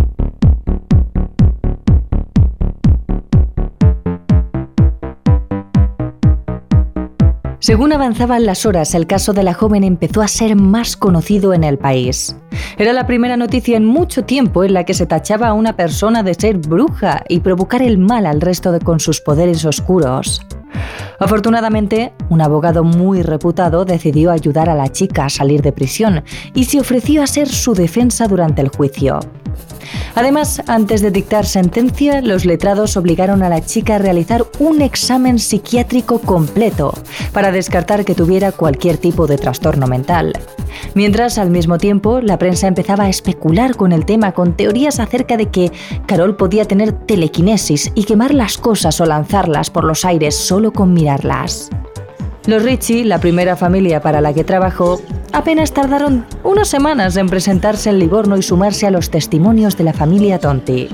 Según 7.71 7.93
avanzaban 7.93 8.45
las 8.45 8.65
horas, 8.65 8.93
el 8.95 9.07
caso 9.07 9.31
de 9.31 9.43
la 9.43 9.53
joven 9.53 9.85
empezó 9.85 10.21
a 10.21 10.27
ser 10.27 10.57
más 10.57 10.97
conocido 10.97 11.53
en 11.53 11.63
el 11.63 11.77
país. 11.77 12.35
Era 12.77 12.91
la 12.91 13.07
primera 13.07 13.37
noticia 13.37 13.77
en 13.77 13.85
mucho 13.85 14.25
tiempo 14.25 14.65
en 14.65 14.73
la 14.73 14.83
que 14.83 14.93
se 14.93 15.05
tachaba 15.05 15.47
a 15.47 15.53
una 15.53 15.77
persona 15.77 16.21
de 16.21 16.33
ser 16.33 16.57
bruja 16.57 17.23
y 17.29 17.39
provocar 17.39 17.81
el 17.81 17.97
mal 17.97 18.25
al 18.25 18.41
resto 18.41 18.73
de 18.73 18.81
con 18.81 18.99
sus 18.99 19.21
poderes 19.21 19.63
oscuros. 19.63 20.45
Afortunadamente, 21.19 22.13
un 22.29 22.41
abogado 22.41 22.83
muy 22.83 23.21
reputado 23.21 23.85
decidió 23.85 24.31
ayudar 24.31 24.69
a 24.69 24.75
la 24.75 24.89
chica 24.89 25.25
a 25.25 25.29
salir 25.29 25.61
de 25.61 25.71
prisión 25.71 26.23
y 26.53 26.65
se 26.65 26.79
ofreció 26.79 27.21
a 27.21 27.27
ser 27.27 27.47
su 27.47 27.73
defensa 27.73 28.27
durante 28.27 28.61
el 28.61 28.69
juicio. 28.69 29.19
Además, 30.15 30.61
antes 30.67 31.01
de 31.01 31.11
dictar 31.11 31.45
sentencia, 31.45 32.21
los 32.21 32.45
letrados 32.45 32.97
obligaron 32.97 33.43
a 33.43 33.49
la 33.49 33.63
chica 33.63 33.95
a 33.95 33.99
realizar 33.99 34.45
un 34.59 34.81
examen 34.81 35.39
psiquiátrico 35.39 36.19
completo 36.19 36.93
para 37.33 37.51
descartar 37.51 38.03
que 38.03 38.15
tuviera 38.15 38.51
cualquier 38.51 38.97
tipo 38.97 39.27
de 39.27 39.37
trastorno 39.37 39.87
mental. 39.87 40.33
Mientras, 40.95 41.37
al 41.37 41.49
mismo 41.49 41.77
tiempo, 41.77 42.21
la 42.21 42.37
prensa 42.37 42.67
empezaba 42.67 43.05
a 43.05 43.09
especular 43.09 43.75
con 43.75 43.91
el 43.91 44.05
tema 44.05 44.33
con 44.33 44.55
teorías 44.55 44.99
acerca 44.99 45.37
de 45.37 45.49
que 45.49 45.71
Carol 46.05 46.35
podía 46.35 46.65
tener 46.65 46.91
telequinesis 46.91 47.91
y 47.95 48.03
quemar 48.03 48.33
las 48.33 48.57
cosas 48.57 48.99
o 48.99 49.05
lanzarlas 49.05 49.69
por 49.69 49.85
los 49.85 50.03
aires 50.05 50.35
solo 50.35 50.60
con 50.69 50.93
mirarlas. 50.93 51.71
Los 52.45 52.61
Ricci, 52.61 53.03
la 53.03 53.19
primera 53.19 53.55
familia 53.55 54.01
para 54.01 54.21
la 54.21 54.33
que 54.33 54.43
trabajó, 54.43 55.01
apenas 55.33 55.73
tardaron 55.73 56.25
unas 56.43 56.67
semanas 56.67 57.17
en 57.17 57.27
presentarse 57.27 57.89
en 57.89 57.97
Livorno 57.97 58.37
y 58.37 58.43
sumarse 58.43 58.85
a 58.85 58.91
los 58.91 59.09
testimonios 59.09 59.77
de 59.77 59.85
la 59.85 59.93
familia 59.93 60.39
Tonti. 60.39 60.87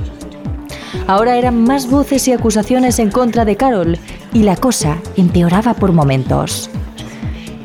Ahora 1.08 1.38
eran 1.38 1.64
más 1.64 1.90
voces 1.90 2.28
y 2.28 2.34
acusaciones 2.34 3.00
en 3.00 3.12
contra 3.12 3.46
de 3.46 3.56
Carol, 3.56 3.98
y 4.34 4.44
la 4.44 4.56
cosa 4.56 4.98
empeoraba 5.16 5.74
por 5.74 5.92
momentos. 5.92 6.70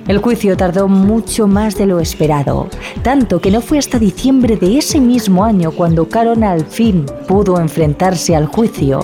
El 0.09 0.19
juicio 0.19 0.57
tardó 0.57 0.89
mucho 0.89 1.47
más 1.47 1.77
de 1.77 1.87
lo 1.87 2.01
esperado, 2.01 2.69
tanto 3.03 3.41
que 3.41 3.51
no 3.51 3.61
fue 3.61 3.79
hasta 3.79 3.99
diciembre 3.99 4.57
de 4.57 4.79
ese 4.79 5.01
mismo 5.01 5.45
año 5.45 5.71
cuando 5.71 6.09
Carol 6.09 6.43
al 6.43 6.65
fin 6.65 7.07
pudo 7.29 7.61
enfrentarse 7.61 8.35
al 8.35 8.47
juicio. 8.47 9.01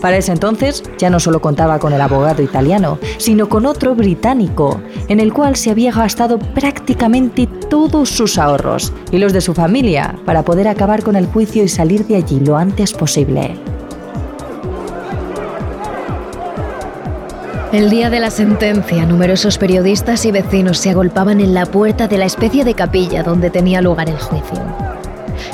Para 0.00 0.16
ese 0.16 0.32
entonces 0.32 0.82
ya 0.98 1.10
no 1.10 1.20
solo 1.20 1.40
contaba 1.40 1.78
con 1.78 1.92
el 1.92 2.00
abogado 2.00 2.42
italiano, 2.42 2.98
sino 3.18 3.48
con 3.48 3.66
otro 3.66 3.94
británico, 3.94 4.80
en 5.08 5.20
el 5.20 5.32
cual 5.32 5.56
se 5.56 5.70
había 5.70 5.92
gastado 5.92 6.38
prácticamente 6.38 7.46
todos 7.46 8.08
sus 8.08 8.38
ahorros 8.38 8.92
y 9.10 9.18
los 9.18 9.32
de 9.32 9.40
su 9.40 9.54
familia 9.54 10.16
para 10.24 10.44
poder 10.44 10.68
acabar 10.68 11.02
con 11.02 11.16
el 11.16 11.26
juicio 11.26 11.62
y 11.62 11.68
salir 11.68 12.06
de 12.06 12.16
allí 12.16 12.40
lo 12.40 12.56
antes 12.56 12.92
posible. 12.92 13.58
El 17.72 17.88
día 17.88 18.10
de 18.10 18.18
la 18.18 18.32
sentencia, 18.32 19.06
numerosos 19.06 19.56
periodistas 19.56 20.24
y 20.24 20.32
vecinos 20.32 20.78
se 20.78 20.90
agolpaban 20.90 21.40
en 21.40 21.54
la 21.54 21.66
puerta 21.66 22.08
de 22.08 22.18
la 22.18 22.24
especie 22.24 22.64
de 22.64 22.74
capilla 22.74 23.22
donde 23.22 23.48
tenía 23.48 23.80
lugar 23.80 24.08
el 24.08 24.18
juicio. 24.18 24.60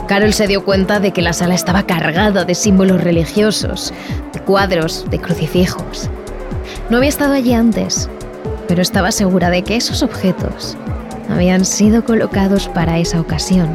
Carol 0.09 0.33
se 0.33 0.47
dio 0.47 0.65
cuenta 0.65 1.01
de 1.01 1.13
que 1.13 1.23
la 1.23 1.33
sala 1.33 1.55
estaba 1.55 1.85
cargada 1.85 2.45
de 2.45 2.55
símbolos 2.55 3.03
religiosos, 3.03 3.93
de 4.33 4.41
cuadros, 4.41 5.07
de 5.11 5.21
crucifijos. 5.21 6.11
No 6.91 6.99
había 6.99 7.09
estado 7.09 7.35
allí 7.35 7.53
antes, 7.53 8.09
pero 8.69 8.83
estaba 8.83 9.13
segura 9.13 9.51
de 9.51 9.63
que 9.63 9.77
esos 9.77 10.03
objetos 10.03 10.77
habían 11.29 11.65
sido 11.65 12.05
colocados 12.05 12.69
para 12.69 12.99
esa 12.99 13.21
ocasión. 13.21 13.75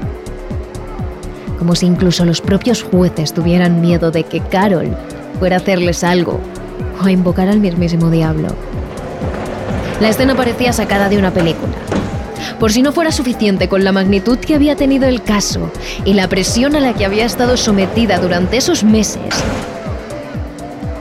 Como 1.60 1.76
si 1.76 1.86
incluso 1.86 2.26
los 2.26 2.42
propios 2.42 2.84
jueces 2.84 3.34
tuvieran 3.34 3.82
miedo 3.82 4.12
de 4.12 4.24
que 4.24 4.40
Carol 4.40 4.96
fuera 5.40 5.58
a 5.58 5.60
hacerles 5.60 6.04
algo 6.04 6.40
o 7.02 7.06
a 7.06 7.12
invocar 7.12 7.50
al 7.50 7.60
mismísimo 7.60 8.10
diablo. 8.10 8.50
La 10.00 10.10
escena 10.10 10.36
parecía 10.36 10.74
sacada 10.74 11.10
de 11.10 11.18
una 11.18 11.32
película. 11.32 11.74
Por 12.60 12.72
si 12.72 12.82
no 12.82 12.92
fuera 12.92 13.12
suficiente 13.12 13.68
con 13.68 13.84
la 13.84 13.92
magnitud 13.92 14.38
que 14.38 14.56
había 14.56 14.76
tenido 14.76 15.08
el 15.08 15.24
caso 15.24 15.72
y 16.06 16.14
la 16.14 16.28
presión 16.28 16.76
a 16.76 16.80
la 16.80 16.94
que 16.94 17.06
había 17.06 17.26
estado 17.26 17.58
sometida 17.58 18.20
durante 18.20 18.58
esos 18.58 18.84
meses, 18.84 19.44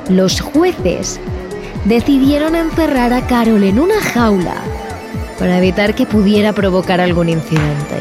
los 0.08 0.40
jueces 0.40 1.20
decidieron 1.84 2.56
encerrar 2.56 3.12
a 3.12 3.26
Carol 3.26 3.62
en 3.62 3.78
una 3.78 4.00
jaula 4.00 4.56
para 5.38 5.58
evitar 5.58 5.94
que 5.94 6.06
pudiera 6.06 6.52
provocar 6.52 7.00
algún 7.00 7.28
incidente. 7.28 7.96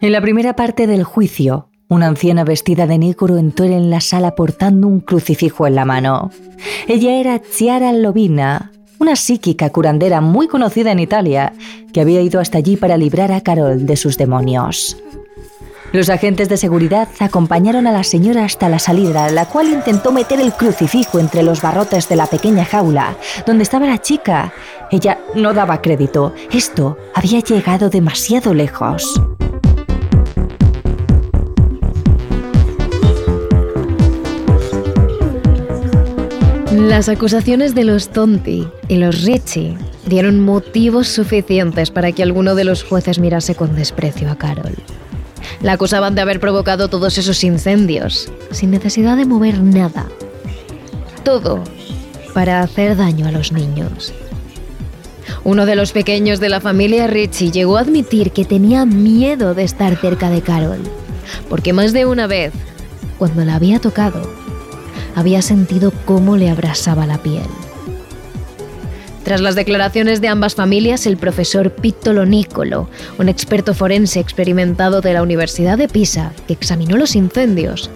En 0.00 0.12
la 0.12 0.20
primera 0.20 0.56
parte 0.56 0.86
del 0.86 1.04
juicio, 1.04 1.70
una 1.88 2.08
anciana 2.08 2.44
vestida 2.44 2.86
de 2.86 2.98
negro 2.98 3.38
entró 3.38 3.64
en 3.64 3.90
la 3.90 4.00
sala 4.00 4.34
portando 4.34 4.88
un 4.88 5.00
crucifijo 5.00 5.66
en 5.66 5.76
la 5.76 5.84
mano. 5.84 6.30
Ella 6.88 7.20
era 7.20 7.40
Chiara 7.40 7.92
Lovina, 7.92 8.72
una 8.98 9.16
psíquica 9.16 9.70
curandera 9.70 10.20
muy 10.20 10.48
conocida 10.48 10.92
en 10.92 11.00
Italia, 11.00 11.52
que 11.92 12.00
había 12.00 12.20
ido 12.20 12.40
hasta 12.40 12.58
allí 12.58 12.76
para 12.76 12.96
librar 12.96 13.32
a 13.32 13.40
Carol 13.40 13.86
de 13.86 13.96
sus 13.96 14.16
demonios. 14.16 14.96
Los 15.92 16.10
agentes 16.10 16.48
de 16.48 16.56
seguridad 16.56 17.08
acompañaron 17.20 17.86
a 17.86 17.92
la 17.92 18.02
señora 18.02 18.44
hasta 18.44 18.68
la 18.68 18.78
salida, 18.78 19.30
la 19.30 19.46
cual 19.46 19.68
intentó 19.68 20.12
meter 20.12 20.40
el 20.40 20.52
crucifijo 20.52 21.18
entre 21.20 21.42
los 21.42 21.62
barrotes 21.62 22.08
de 22.08 22.16
la 22.16 22.26
pequeña 22.26 22.64
jaula, 22.64 23.16
donde 23.46 23.62
estaba 23.62 23.86
la 23.86 23.98
chica. 23.98 24.52
Ella 24.90 25.18
no 25.34 25.54
daba 25.54 25.80
crédito. 25.80 26.34
Esto 26.52 26.98
había 27.14 27.40
llegado 27.40 27.88
demasiado 27.88 28.52
lejos. 28.52 29.20
Las 36.76 37.08
acusaciones 37.08 37.74
de 37.74 37.84
los 37.84 38.10
Tonti 38.10 38.68
y 38.86 38.96
los 38.96 39.22
Ricci 39.22 39.74
dieron 40.04 40.40
motivos 40.40 41.08
suficientes 41.08 41.90
para 41.90 42.12
que 42.12 42.22
alguno 42.22 42.54
de 42.54 42.64
los 42.64 42.84
jueces 42.84 43.18
mirase 43.18 43.54
con 43.54 43.74
desprecio 43.74 44.30
a 44.30 44.36
Carol. 44.36 44.74
La 45.62 45.72
acusaban 45.72 46.14
de 46.14 46.20
haber 46.20 46.38
provocado 46.38 46.88
todos 46.88 47.16
esos 47.16 47.42
incendios, 47.44 48.30
sin 48.50 48.70
necesidad 48.70 49.16
de 49.16 49.24
mover 49.24 49.62
nada. 49.62 50.06
Todo 51.24 51.64
para 52.34 52.60
hacer 52.60 52.94
daño 52.94 53.26
a 53.26 53.32
los 53.32 53.52
niños. 53.52 54.12
Uno 55.44 55.64
de 55.64 55.76
los 55.76 55.92
pequeños 55.92 56.40
de 56.40 56.50
la 56.50 56.60
familia 56.60 57.06
Ricci 57.06 57.50
llegó 57.50 57.78
a 57.78 57.80
admitir 57.80 58.32
que 58.32 58.44
tenía 58.44 58.84
miedo 58.84 59.54
de 59.54 59.64
estar 59.64 59.96
cerca 59.96 60.28
de 60.28 60.42
Carol, 60.42 60.82
porque 61.48 61.72
más 61.72 61.94
de 61.94 62.04
una 62.04 62.26
vez, 62.26 62.52
cuando 63.18 63.46
la 63.46 63.54
había 63.54 63.80
tocado, 63.80 64.45
había 65.16 65.42
sentido 65.42 65.92
cómo 66.04 66.36
le 66.36 66.50
abrasaba 66.50 67.06
la 67.06 67.18
piel. 67.18 67.46
Tras 69.24 69.40
las 69.40 69.56
declaraciones 69.56 70.20
de 70.20 70.28
ambas 70.28 70.54
familias, 70.54 71.04
el 71.06 71.16
profesor 71.16 71.72
Pittolo 71.72 72.24
Nicolo, 72.26 72.88
un 73.18 73.28
experto 73.28 73.74
forense 73.74 74.20
experimentado 74.20 75.00
de 75.00 75.14
la 75.14 75.22
Universidad 75.22 75.78
de 75.78 75.88
Pisa, 75.88 76.32
que 76.46 76.52
examinó 76.52 76.96
los 76.96 77.16
incendios, 77.16 77.90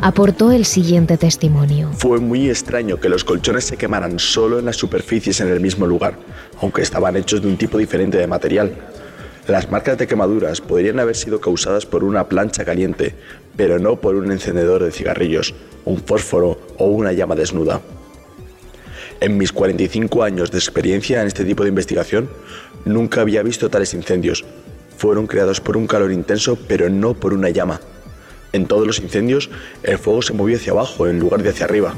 aportó 0.00 0.52
el 0.52 0.64
siguiente 0.64 1.16
testimonio. 1.16 1.90
Fue 1.94 2.20
muy 2.20 2.48
extraño 2.48 3.00
que 3.00 3.08
los 3.08 3.24
colchones 3.24 3.64
se 3.64 3.76
quemaran 3.76 4.18
solo 4.18 4.60
en 4.60 4.66
las 4.66 4.76
superficies 4.76 5.40
en 5.40 5.48
el 5.48 5.58
mismo 5.60 5.86
lugar, 5.86 6.14
aunque 6.60 6.82
estaban 6.82 7.16
hechos 7.16 7.42
de 7.42 7.48
un 7.48 7.56
tipo 7.56 7.78
diferente 7.78 8.18
de 8.18 8.26
material. 8.26 8.72
Las 9.50 9.68
marcas 9.68 9.98
de 9.98 10.06
quemaduras 10.06 10.60
podrían 10.60 11.00
haber 11.00 11.16
sido 11.16 11.40
causadas 11.40 11.84
por 11.84 12.04
una 12.04 12.28
plancha 12.28 12.64
caliente, 12.64 13.16
pero 13.56 13.80
no 13.80 13.96
por 13.96 14.14
un 14.14 14.30
encendedor 14.30 14.84
de 14.84 14.92
cigarrillos, 14.92 15.56
un 15.84 15.98
fósforo 15.98 16.56
o 16.78 16.86
una 16.86 17.12
llama 17.12 17.34
desnuda. 17.34 17.80
En 19.18 19.36
mis 19.36 19.50
45 19.50 20.22
años 20.22 20.52
de 20.52 20.58
experiencia 20.58 21.20
en 21.20 21.26
este 21.26 21.44
tipo 21.44 21.64
de 21.64 21.70
investigación, 21.70 22.30
nunca 22.84 23.22
había 23.22 23.42
visto 23.42 23.68
tales 23.68 23.92
incendios. 23.92 24.44
Fueron 24.96 25.26
creados 25.26 25.60
por 25.60 25.76
un 25.76 25.88
calor 25.88 26.12
intenso, 26.12 26.56
pero 26.68 26.88
no 26.88 27.14
por 27.14 27.34
una 27.34 27.50
llama. 27.50 27.80
En 28.52 28.66
todos 28.66 28.86
los 28.86 29.00
incendios, 29.00 29.50
el 29.82 29.98
fuego 29.98 30.22
se 30.22 30.32
movió 30.32 30.58
hacia 30.58 30.70
abajo 30.70 31.08
en 31.08 31.18
lugar 31.18 31.42
de 31.42 31.48
hacia 31.48 31.66
arriba. 31.66 31.96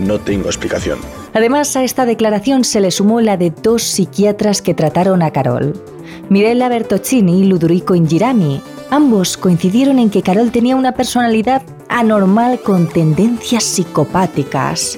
No 0.00 0.18
tengo 0.18 0.46
explicación. 0.46 0.98
Además, 1.34 1.76
a 1.76 1.84
esta 1.84 2.04
declaración 2.04 2.64
se 2.64 2.80
le 2.80 2.90
sumó 2.90 3.20
la 3.20 3.36
de 3.36 3.50
dos 3.50 3.84
psiquiatras 3.84 4.60
que 4.60 4.74
trataron 4.74 5.22
a 5.22 5.30
Carol. 5.30 5.80
Mirella 6.30 6.68
Bertoccini 6.68 7.40
y 7.40 7.44
Ludurico 7.44 7.96
Ingirami. 7.96 8.60
Ambos 8.88 9.36
coincidieron 9.36 9.98
en 9.98 10.10
que 10.10 10.22
Carol 10.22 10.52
tenía 10.52 10.76
una 10.76 10.92
personalidad 10.92 11.62
anormal 11.88 12.60
con 12.60 12.86
tendencias 12.86 13.64
psicopáticas. 13.64 14.96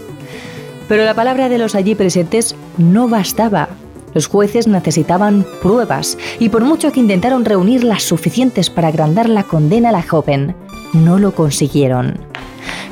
Pero 0.89 1.07
la 1.07 1.15
palabra 1.15 1.49
de 1.49 1.57
los 1.57 1.75
allí 1.75 1.95
presentes 1.95 2.55
no 2.77 3.09
bastaba. 3.09 3.71
Los 4.13 4.27
jueces 4.27 4.69
necesitaban 4.69 5.47
pruebas 5.63 6.19
y 6.39 6.51
por 6.51 6.65
mucho 6.65 6.93
que 6.93 7.01
intentaron 7.01 7.47
reunir 7.47 7.83
las 7.83 8.03
suficientes 8.03 8.69
para 8.69 8.89
agrandar 8.89 9.31
la 9.31 9.45
condena 9.45 9.89
a 9.89 9.93
la 9.93 10.03
joven, 10.03 10.55
no 10.93 11.19
lo 11.19 11.35
consiguieron. 11.35 12.19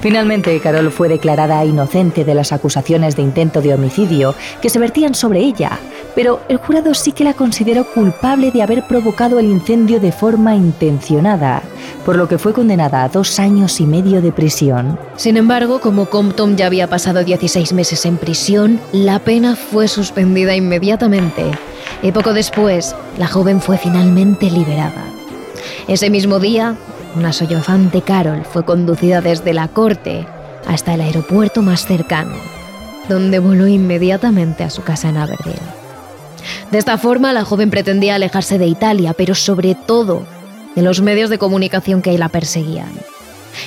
Finalmente, 0.00 0.58
Carol 0.60 0.90
fue 0.90 1.10
declarada 1.10 1.62
inocente 1.66 2.24
de 2.24 2.34
las 2.34 2.52
acusaciones 2.52 3.16
de 3.16 3.22
intento 3.22 3.60
de 3.60 3.74
homicidio 3.74 4.34
que 4.62 4.70
se 4.70 4.78
vertían 4.78 5.14
sobre 5.14 5.40
ella, 5.40 5.78
pero 6.14 6.40
el 6.48 6.56
jurado 6.56 6.94
sí 6.94 7.12
que 7.12 7.24
la 7.24 7.34
consideró 7.34 7.84
culpable 7.84 8.50
de 8.50 8.62
haber 8.62 8.86
provocado 8.86 9.38
el 9.38 9.46
incendio 9.46 10.00
de 10.00 10.12
forma 10.12 10.54
intencionada, 10.54 11.62
por 12.04 12.16
lo 12.16 12.28
que 12.28 12.38
fue 12.38 12.52
condenada 12.52 13.04
a 13.04 13.08
dos 13.08 13.38
años 13.38 13.80
y 13.80 13.86
medio 13.86 14.20
de 14.22 14.32
prisión. 14.32 14.98
Sin 15.16 15.36
embargo, 15.36 15.80
como 15.80 16.06
Compton 16.06 16.56
ya 16.56 16.66
había 16.66 16.88
pasado 16.88 17.24
16 17.24 17.72
meses 17.72 18.04
en 18.06 18.16
prisión, 18.16 18.80
la 18.92 19.18
pena 19.20 19.56
fue 19.56 19.88
suspendida 19.88 20.54
inmediatamente 20.54 21.44
y 22.02 22.12
poco 22.12 22.32
después 22.32 22.94
la 23.18 23.26
joven 23.26 23.60
fue 23.60 23.78
finalmente 23.78 24.50
liberada. 24.50 25.04
Ese 25.88 26.10
mismo 26.10 26.38
día, 26.38 26.76
una 27.16 27.32
sollozante 27.32 28.02
Carol 28.02 28.44
fue 28.44 28.64
conducida 28.64 29.20
desde 29.20 29.52
la 29.52 29.68
corte 29.68 30.26
hasta 30.66 30.94
el 30.94 31.00
aeropuerto 31.00 31.62
más 31.62 31.86
cercano, 31.86 32.36
donde 33.08 33.38
voló 33.38 33.66
inmediatamente 33.66 34.62
a 34.62 34.70
su 34.70 34.82
casa 34.82 35.08
en 35.08 35.16
Aberdeen. 35.16 35.79
De 36.70 36.78
esta 36.78 36.98
forma, 36.98 37.32
la 37.32 37.44
joven 37.44 37.70
pretendía 37.70 38.14
alejarse 38.14 38.58
de 38.58 38.66
Italia, 38.66 39.14
pero 39.14 39.34
sobre 39.34 39.74
todo 39.74 40.26
de 40.74 40.82
los 40.82 41.00
medios 41.00 41.30
de 41.30 41.38
comunicación 41.38 42.02
que 42.02 42.16
la 42.18 42.28
perseguían. 42.28 42.92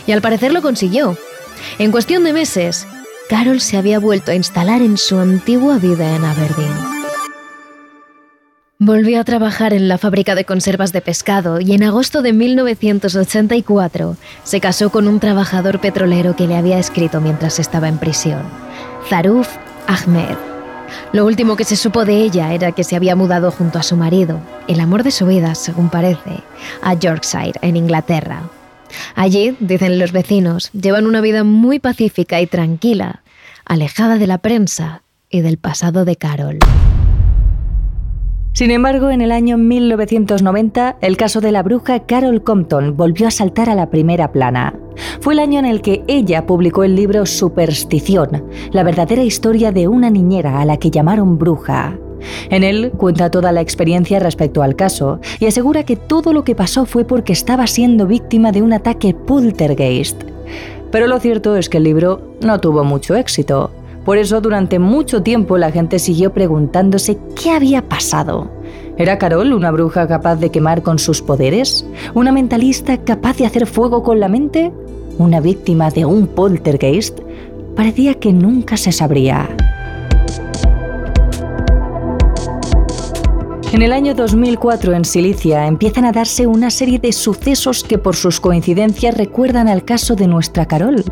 Y 0.07 0.11
al 0.11 0.21
parecer 0.21 0.53
lo 0.53 0.61
consiguió. 0.61 1.17
En 1.79 1.91
cuestión 1.91 2.23
de 2.23 2.33
meses, 2.33 2.87
Carol 3.29 3.61
se 3.61 3.77
había 3.77 3.99
vuelto 3.99 4.31
a 4.31 4.35
instalar 4.35 4.81
en 4.81 4.97
su 4.97 5.17
antigua 5.17 5.77
vida 5.77 6.15
en 6.15 6.23
Aberdeen. 6.23 6.93
Volvió 8.79 9.21
a 9.21 9.23
trabajar 9.23 9.73
en 9.73 9.87
la 9.87 9.97
fábrica 9.97 10.35
de 10.35 10.43
conservas 10.43 10.91
de 10.91 10.99
pescado 10.99 11.61
y 11.61 11.73
en 11.73 11.83
agosto 11.83 12.21
de 12.21 12.33
1984 12.33 14.17
se 14.43 14.59
casó 14.59 14.89
con 14.89 15.07
un 15.07 15.21
trabajador 15.21 15.79
petrolero 15.79 16.35
que 16.35 16.47
le 16.47 16.57
había 16.57 16.79
escrito 16.79 17.21
mientras 17.21 17.59
estaba 17.59 17.87
en 17.87 17.97
prisión, 17.97 18.43
Zaruf 19.07 19.47
Ahmed. 19.87 20.52
Lo 21.11 21.25
último 21.25 21.55
que 21.55 21.63
se 21.63 21.75
supo 21.75 22.05
de 22.05 22.17
ella 22.17 22.53
era 22.53 22.71
que 22.71 22.83
se 22.83 22.95
había 22.95 23.15
mudado 23.15 23.51
junto 23.51 23.79
a 23.79 23.83
su 23.83 23.95
marido, 23.95 24.39
el 24.67 24.79
amor 24.79 25.03
de 25.03 25.11
su 25.11 25.25
vida, 25.25 25.55
según 25.55 25.89
parece, 25.89 26.41
a 26.81 26.93
Yorkshire, 26.93 27.59
en 27.61 27.75
Inglaterra. 27.75 28.43
Allí, 29.15 29.55
dicen 29.59 29.99
los 29.99 30.11
vecinos, 30.11 30.69
llevan 30.71 31.07
una 31.07 31.21
vida 31.21 31.43
muy 31.43 31.79
pacífica 31.79 32.41
y 32.41 32.47
tranquila, 32.47 33.23
alejada 33.65 34.17
de 34.17 34.27
la 34.27 34.37
prensa 34.39 35.03
y 35.29 35.41
del 35.41 35.57
pasado 35.57 36.05
de 36.05 36.15
Carol. 36.15 36.59
Sin 38.53 38.69
embargo, 38.69 39.09
en 39.09 39.21
el 39.21 39.31
año 39.31 39.57
1990, 39.57 40.97
el 41.01 41.17
caso 41.17 41.41
de 41.41 41.51
la 41.51 41.63
bruja 41.63 42.01
Carol 42.01 42.43
Compton 42.43 42.95
volvió 42.95 43.27
a 43.27 43.31
saltar 43.31 43.67
a 43.67 43.73
la 43.73 43.89
primera 43.89 44.31
plana. 44.31 44.75
Fue 45.21 45.33
el 45.33 45.39
año 45.39 45.57
en 45.57 45.65
el 45.65 45.81
que 45.81 46.03
ella 46.07 46.45
publicó 46.45 46.83
el 46.83 46.95
libro 46.95 47.25
Superstición, 47.25 48.45
la 48.71 48.83
verdadera 48.83 49.23
historia 49.23 49.71
de 49.71 49.87
una 49.87 50.11
niñera 50.11 50.61
a 50.61 50.65
la 50.65 50.77
que 50.77 50.91
llamaron 50.91 51.39
bruja. 51.39 51.97
En 52.51 52.63
él 52.63 52.91
cuenta 52.95 53.31
toda 53.31 53.51
la 53.51 53.61
experiencia 53.61 54.19
respecto 54.19 54.61
al 54.61 54.75
caso 54.75 55.19
y 55.39 55.47
asegura 55.47 55.83
que 55.83 55.95
todo 55.95 56.31
lo 56.31 56.43
que 56.43 56.53
pasó 56.53 56.85
fue 56.85 57.05
porque 57.05 57.33
estaba 57.33 57.65
siendo 57.65 58.05
víctima 58.05 58.51
de 58.51 58.61
un 58.61 58.71
ataque 58.71 59.15
poltergeist. 59.15 60.21
Pero 60.91 61.07
lo 61.07 61.19
cierto 61.19 61.55
es 61.55 61.69
que 61.69 61.77
el 61.77 61.85
libro 61.85 62.35
no 62.41 62.59
tuvo 62.59 62.83
mucho 62.83 63.15
éxito. 63.15 63.71
Por 64.05 64.17
eso 64.17 64.41
durante 64.41 64.79
mucho 64.79 65.23
tiempo 65.23 65.57
la 65.57 65.71
gente 65.71 65.97
siguió 65.97 66.33
preguntándose 66.33 67.17
qué 67.41 67.51
había 67.51 67.81
pasado. 67.87 68.49
¿Era 68.97 69.17
Carol 69.17 69.53
una 69.53 69.71
bruja 69.71 70.07
capaz 70.07 70.35
de 70.35 70.51
quemar 70.51 70.83
con 70.83 70.99
sus 70.99 71.21
poderes? 71.21 71.85
¿Una 72.13 72.31
mentalista 72.31 72.97
capaz 72.97 73.37
de 73.37 73.45
hacer 73.45 73.65
fuego 73.65 74.03
con 74.03 74.19
la 74.19 74.27
mente? 74.27 74.71
¿Una 75.17 75.39
víctima 75.39 75.89
de 75.89 76.05
un 76.05 76.27
poltergeist? 76.27 77.19
Parecía 77.75 78.15
que 78.15 78.33
nunca 78.33 78.77
se 78.77 78.91
sabría. 78.91 79.49
En 83.73 83.81
el 83.81 83.91
año 83.91 84.13
2004 84.13 84.93
en 84.93 85.03
Silicia 85.03 85.65
empiezan 85.65 86.05
a 86.05 86.11
darse 86.11 86.45
una 86.45 86.69
serie 86.69 86.99
de 86.99 87.11
sucesos 87.11 87.83
que 87.83 87.97
por 87.97 88.15
sus 88.15 88.39
coincidencias 88.39 89.17
recuerdan 89.17 89.67
al 89.67 89.83
caso 89.83 90.13
de 90.13 90.27
nuestra 90.27 90.67
Carol. 90.67 91.03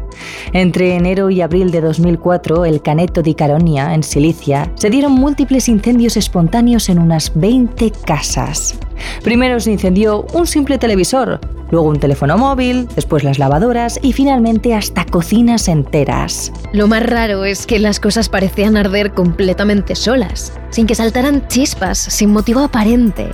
Entre 0.54 0.96
enero 0.96 1.32
y 1.32 1.42
abril 1.42 1.72
de 1.72 1.82
2004, 1.82 2.66
el 2.66 2.84
Caneto 2.84 3.24
di 3.24 3.34
Caronia, 3.34 3.96
en 3.96 4.04
Silicia, 4.04 4.72
se 4.76 4.92
dieron 4.92 5.14
múltiples 5.14 5.68
incendios 5.70 6.18
espontáneos 6.18 6.88
en 6.90 7.00
unas 7.00 7.32
20 7.34 7.94
casas. 8.06 8.78
Primero 9.24 9.60
se 9.60 9.72
incendió 9.72 10.26
un 10.34 10.48
simple 10.48 10.78
televisor, 10.78 11.40
luego 11.72 11.90
un 11.90 12.00
teléfono 12.00 12.38
móvil, 12.38 12.88
después 12.96 13.24
las 13.24 13.40
lavadoras 13.40 14.00
y 14.02 14.14
finalmente 14.14 14.76
hasta 14.76 15.06
cocinas 15.06 15.68
enteras. 15.68 16.52
Lo 16.74 16.88
más 16.88 17.04
raro 17.04 17.46
es 17.46 17.66
que 17.66 17.80
las 17.80 18.00
cosas 18.00 18.30
parecían 18.30 18.78
arder 18.78 19.14
completamente 19.14 19.96
solas, 19.96 20.54
sin 20.70 20.88
que 20.88 20.96
saltaran 20.96 21.48
chispas, 21.48 21.98
sin 21.98 22.32
motivo 22.32 22.62
aparente. 22.62 23.30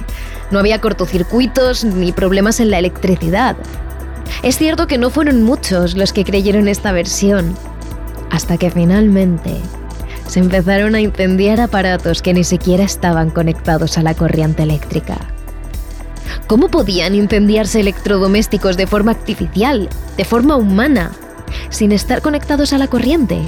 No 0.51 0.59
había 0.59 0.79
cortocircuitos 0.79 1.83
ni 1.83 2.11
problemas 2.11 2.59
en 2.59 2.71
la 2.71 2.79
electricidad. 2.79 3.57
Es 4.43 4.57
cierto 4.57 4.87
que 4.87 4.97
no 4.97 5.09
fueron 5.09 5.43
muchos 5.43 5.95
los 5.95 6.13
que 6.13 6.23
creyeron 6.23 6.67
esta 6.67 6.91
versión, 6.91 7.55
hasta 8.29 8.57
que 8.57 8.69
finalmente 8.69 9.55
se 10.27 10.39
empezaron 10.39 10.93
a 10.95 11.01
incendiar 11.01 11.61
aparatos 11.61 12.21
que 12.21 12.33
ni 12.33 12.43
siquiera 12.43 12.83
estaban 12.83 13.29
conectados 13.29 13.97
a 13.97 14.03
la 14.03 14.13
corriente 14.13 14.63
eléctrica. 14.63 15.17
¿Cómo 16.47 16.69
podían 16.69 17.15
incendiarse 17.15 17.79
electrodomésticos 17.79 18.77
de 18.77 18.87
forma 18.87 19.11
artificial, 19.11 19.89
de 20.15 20.25
forma 20.25 20.55
humana, 20.55 21.11
sin 21.69 21.91
estar 21.91 22.21
conectados 22.21 22.73
a 22.73 22.77
la 22.77 22.87
corriente? 22.87 23.41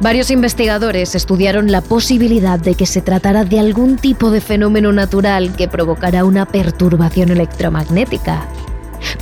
Varios 0.00 0.30
investigadores 0.30 1.16
estudiaron 1.16 1.72
la 1.72 1.80
posibilidad 1.80 2.58
de 2.58 2.76
que 2.76 2.86
se 2.86 3.02
tratara 3.02 3.44
de 3.44 3.58
algún 3.58 3.96
tipo 3.96 4.30
de 4.30 4.40
fenómeno 4.40 4.92
natural 4.92 5.56
que 5.56 5.66
provocara 5.66 6.24
una 6.24 6.46
perturbación 6.46 7.30
electromagnética. 7.30 8.46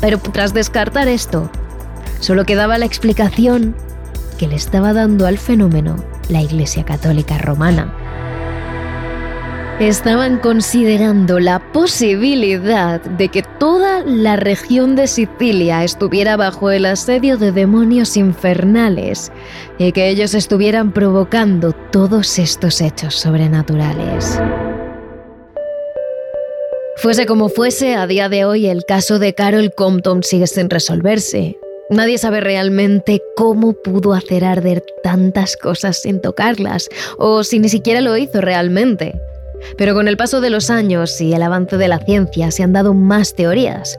Pero 0.02 0.18
tras 0.18 0.52
descartar 0.52 1.08
esto, 1.08 1.50
solo 2.20 2.44
quedaba 2.44 2.76
la 2.76 2.84
explicación 2.84 3.74
que 4.38 4.48
le 4.48 4.56
estaba 4.56 4.92
dando 4.92 5.26
al 5.26 5.38
fenómeno 5.38 5.96
la 6.28 6.42
Iglesia 6.42 6.84
Católica 6.84 7.38
Romana 7.38 8.05
estaban 9.80 10.38
considerando 10.38 11.38
la 11.38 11.60
posibilidad 11.72 13.00
de 13.00 13.28
que 13.28 13.42
toda 13.42 14.02
la 14.04 14.36
región 14.36 14.96
de 14.96 15.06
Sicilia 15.06 15.84
estuviera 15.84 16.36
bajo 16.36 16.70
el 16.70 16.86
asedio 16.86 17.36
de 17.36 17.52
demonios 17.52 18.16
infernales 18.16 19.30
y 19.78 19.92
que 19.92 20.08
ellos 20.08 20.32
estuvieran 20.32 20.92
provocando 20.92 21.72
todos 21.92 22.38
estos 22.38 22.80
hechos 22.80 23.16
sobrenaturales. 23.16 24.40
Fuese 26.96 27.26
como 27.26 27.50
fuese, 27.50 27.94
a 27.94 28.06
día 28.06 28.30
de 28.30 28.46
hoy 28.46 28.66
el 28.66 28.84
caso 28.86 29.18
de 29.18 29.34
Carol 29.34 29.72
Compton 29.76 30.22
sigue 30.22 30.46
sin 30.46 30.70
resolverse. 30.70 31.58
Nadie 31.90 32.16
sabe 32.16 32.40
realmente 32.40 33.20
cómo 33.36 33.74
pudo 33.74 34.14
hacer 34.14 34.44
arder 34.44 34.82
tantas 35.02 35.58
cosas 35.58 35.98
sin 35.98 36.22
tocarlas, 36.22 36.88
o 37.18 37.44
si 37.44 37.58
ni 37.58 37.68
siquiera 37.68 38.00
lo 38.00 38.16
hizo 38.16 38.40
realmente. 38.40 39.20
Pero 39.76 39.94
con 39.94 40.08
el 40.08 40.16
paso 40.16 40.40
de 40.40 40.50
los 40.50 40.70
años 40.70 41.20
y 41.20 41.32
el 41.32 41.42
avance 41.42 41.76
de 41.76 41.88
la 41.88 41.98
ciencia 41.98 42.50
se 42.50 42.62
han 42.62 42.72
dado 42.72 42.94
más 42.94 43.34
teorías. 43.34 43.98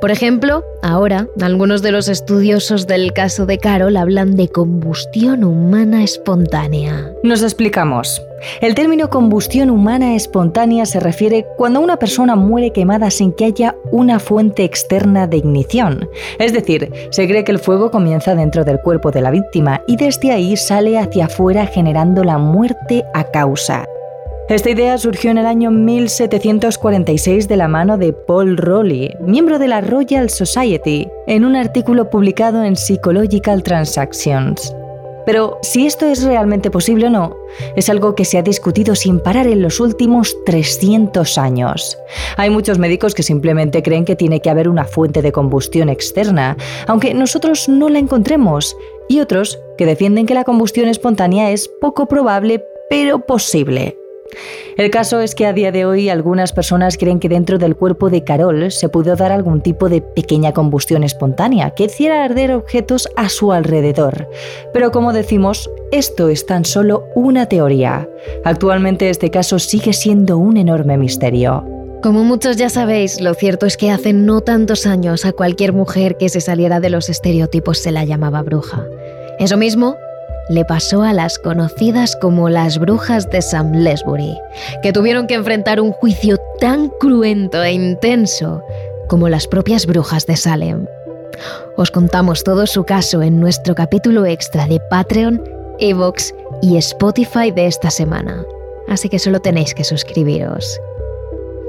Por 0.00 0.10
ejemplo, 0.10 0.64
ahora 0.82 1.28
algunos 1.40 1.82
de 1.82 1.92
los 1.92 2.08
estudiosos 2.08 2.86
del 2.86 3.12
caso 3.12 3.46
de 3.46 3.58
Carol 3.58 3.96
hablan 3.96 4.36
de 4.36 4.48
combustión 4.48 5.44
humana 5.44 6.02
espontánea. 6.02 7.12
Nos 7.22 7.42
explicamos. 7.42 8.22
El 8.60 8.76
término 8.76 9.10
combustión 9.10 9.68
humana 9.68 10.14
espontánea 10.14 10.86
se 10.86 11.00
refiere 11.00 11.44
cuando 11.56 11.80
una 11.80 11.96
persona 11.96 12.36
muere 12.36 12.72
quemada 12.72 13.10
sin 13.10 13.32
que 13.32 13.46
haya 13.46 13.74
una 13.90 14.20
fuente 14.20 14.64
externa 14.64 15.26
de 15.26 15.38
ignición. 15.38 16.08
Es 16.38 16.52
decir, 16.52 16.92
se 17.10 17.26
cree 17.26 17.42
que 17.42 17.52
el 17.52 17.58
fuego 17.58 17.90
comienza 17.90 18.36
dentro 18.36 18.64
del 18.64 18.80
cuerpo 18.80 19.10
de 19.10 19.22
la 19.22 19.32
víctima 19.32 19.82
y 19.88 19.96
desde 19.96 20.30
ahí 20.30 20.56
sale 20.56 20.98
hacia 20.98 21.26
afuera 21.26 21.66
generando 21.66 22.22
la 22.22 22.38
muerte 22.38 23.04
a 23.12 23.24
causa. 23.24 23.84
Esta 24.48 24.70
idea 24.70 24.96
surgió 24.96 25.30
en 25.30 25.36
el 25.36 25.44
año 25.44 25.70
1746 25.70 27.48
de 27.48 27.56
la 27.58 27.68
mano 27.68 27.98
de 27.98 28.14
Paul 28.14 28.56
Rowley, 28.56 29.14
miembro 29.20 29.58
de 29.58 29.68
la 29.68 29.82
Royal 29.82 30.30
Society, 30.30 31.06
en 31.26 31.44
un 31.44 31.54
artículo 31.54 32.08
publicado 32.08 32.64
en 32.64 32.74
Psychological 32.74 33.62
Transactions. 33.62 34.74
Pero 35.26 35.58
si 35.60 35.86
esto 35.86 36.06
es 36.06 36.24
realmente 36.24 36.70
posible 36.70 37.08
o 37.08 37.10
no, 37.10 37.36
es 37.76 37.90
algo 37.90 38.14
que 38.14 38.24
se 38.24 38.38
ha 38.38 38.42
discutido 38.42 38.94
sin 38.94 39.20
parar 39.20 39.46
en 39.46 39.60
los 39.60 39.80
últimos 39.80 40.34
300 40.46 41.36
años. 41.36 41.98
Hay 42.38 42.48
muchos 42.48 42.78
médicos 42.78 43.14
que 43.14 43.22
simplemente 43.22 43.82
creen 43.82 44.06
que 44.06 44.16
tiene 44.16 44.40
que 44.40 44.48
haber 44.48 44.70
una 44.70 44.84
fuente 44.84 45.20
de 45.20 45.30
combustión 45.30 45.90
externa, 45.90 46.56
aunque 46.86 47.12
nosotros 47.12 47.68
no 47.68 47.90
la 47.90 47.98
encontremos, 47.98 48.74
y 49.10 49.20
otros 49.20 49.58
que 49.76 49.84
defienden 49.84 50.24
que 50.24 50.32
la 50.32 50.44
combustión 50.44 50.88
espontánea 50.88 51.50
es 51.50 51.68
poco 51.82 52.06
probable 52.08 52.64
pero 52.88 53.26
posible. 53.26 53.98
El 54.76 54.90
caso 54.90 55.20
es 55.20 55.34
que 55.34 55.46
a 55.46 55.52
día 55.52 55.72
de 55.72 55.84
hoy 55.84 56.08
algunas 56.08 56.52
personas 56.52 56.96
creen 56.96 57.18
que 57.18 57.28
dentro 57.28 57.58
del 57.58 57.76
cuerpo 57.76 58.10
de 58.10 58.22
Carol 58.24 58.70
se 58.70 58.88
pudo 58.88 59.16
dar 59.16 59.32
algún 59.32 59.60
tipo 59.60 59.88
de 59.88 60.02
pequeña 60.02 60.52
combustión 60.52 61.02
espontánea 61.02 61.70
que 61.70 61.84
hiciera 61.84 62.24
arder 62.24 62.52
objetos 62.52 63.08
a 63.16 63.28
su 63.28 63.52
alrededor. 63.52 64.28
Pero 64.72 64.92
como 64.92 65.12
decimos, 65.12 65.70
esto 65.90 66.28
es 66.28 66.46
tan 66.46 66.64
solo 66.64 67.04
una 67.14 67.46
teoría. 67.46 68.08
Actualmente 68.44 69.10
este 69.10 69.30
caso 69.30 69.58
sigue 69.58 69.92
siendo 69.92 70.38
un 70.38 70.56
enorme 70.56 70.96
misterio. 70.96 71.64
Como 72.02 72.22
muchos 72.22 72.56
ya 72.56 72.70
sabéis, 72.70 73.20
lo 73.20 73.34
cierto 73.34 73.66
es 73.66 73.76
que 73.76 73.90
hace 73.90 74.12
no 74.12 74.40
tantos 74.40 74.86
años 74.86 75.24
a 75.24 75.32
cualquier 75.32 75.72
mujer 75.72 76.16
que 76.16 76.28
se 76.28 76.40
saliera 76.40 76.78
de 76.78 76.90
los 76.90 77.08
estereotipos 77.08 77.78
se 77.78 77.90
la 77.90 78.04
llamaba 78.04 78.42
bruja. 78.42 78.86
Eso 79.40 79.56
mismo 79.56 79.96
le 80.48 80.64
pasó 80.64 81.02
a 81.02 81.12
las 81.12 81.38
conocidas 81.38 82.16
como 82.16 82.48
las 82.48 82.78
brujas 82.78 83.28
de 83.30 83.42
Sam 83.42 83.72
Lesbury, 83.72 84.38
que 84.82 84.92
tuvieron 84.92 85.26
que 85.26 85.34
enfrentar 85.34 85.80
un 85.80 85.92
juicio 85.92 86.38
tan 86.58 86.88
cruento 87.00 87.62
e 87.62 87.72
intenso 87.72 88.62
como 89.08 89.28
las 89.28 89.46
propias 89.46 89.86
brujas 89.86 90.26
de 90.26 90.36
Salem. 90.36 90.86
Os 91.76 91.90
contamos 91.90 92.44
todo 92.44 92.66
su 92.66 92.84
caso 92.84 93.22
en 93.22 93.40
nuestro 93.40 93.74
capítulo 93.74 94.26
extra 94.26 94.66
de 94.66 94.80
Patreon, 94.90 95.42
Evox 95.78 96.34
y 96.62 96.76
Spotify 96.76 97.50
de 97.50 97.66
esta 97.66 97.90
semana, 97.90 98.44
así 98.88 99.08
que 99.08 99.18
solo 99.18 99.40
tenéis 99.40 99.74
que 99.74 99.84
suscribiros. 99.84 100.80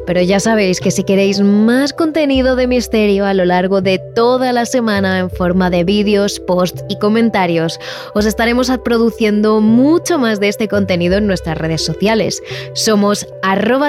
Pero 0.10 0.24
ya 0.24 0.40
sabéis 0.40 0.80
que 0.80 0.90
si 0.90 1.04
queréis 1.04 1.40
más 1.40 1.94
contenido 1.94 2.56
de 2.56 2.66
misterio 2.66 3.28
a 3.28 3.36
lo 3.36 3.46
largo 3.46 3.82
de 3.82 4.02
toda 4.16 4.52
la 4.52 4.66
semana 4.66 5.20
en 5.20 5.30
forma 5.30 5.70
de 5.70 5.84
vídeos, 5.84 6.40
posts 6.40 6.84
y 6.90 6.98
comentarios, 6.98 7.80
os 8.16 8.26
estaremos 8.26 8.72
produciendo 8.84 9.62
mucho 9.62 10.18
más 10.18 10.40
de 10.40 10.48
este 10.48 10.68
contenido 10.68 11.18
en 11.18 11.28
nuestras 11.28 11.60
redes 11.60 11.86
sociales. 11.86 12.42
Somos 12.74 13.28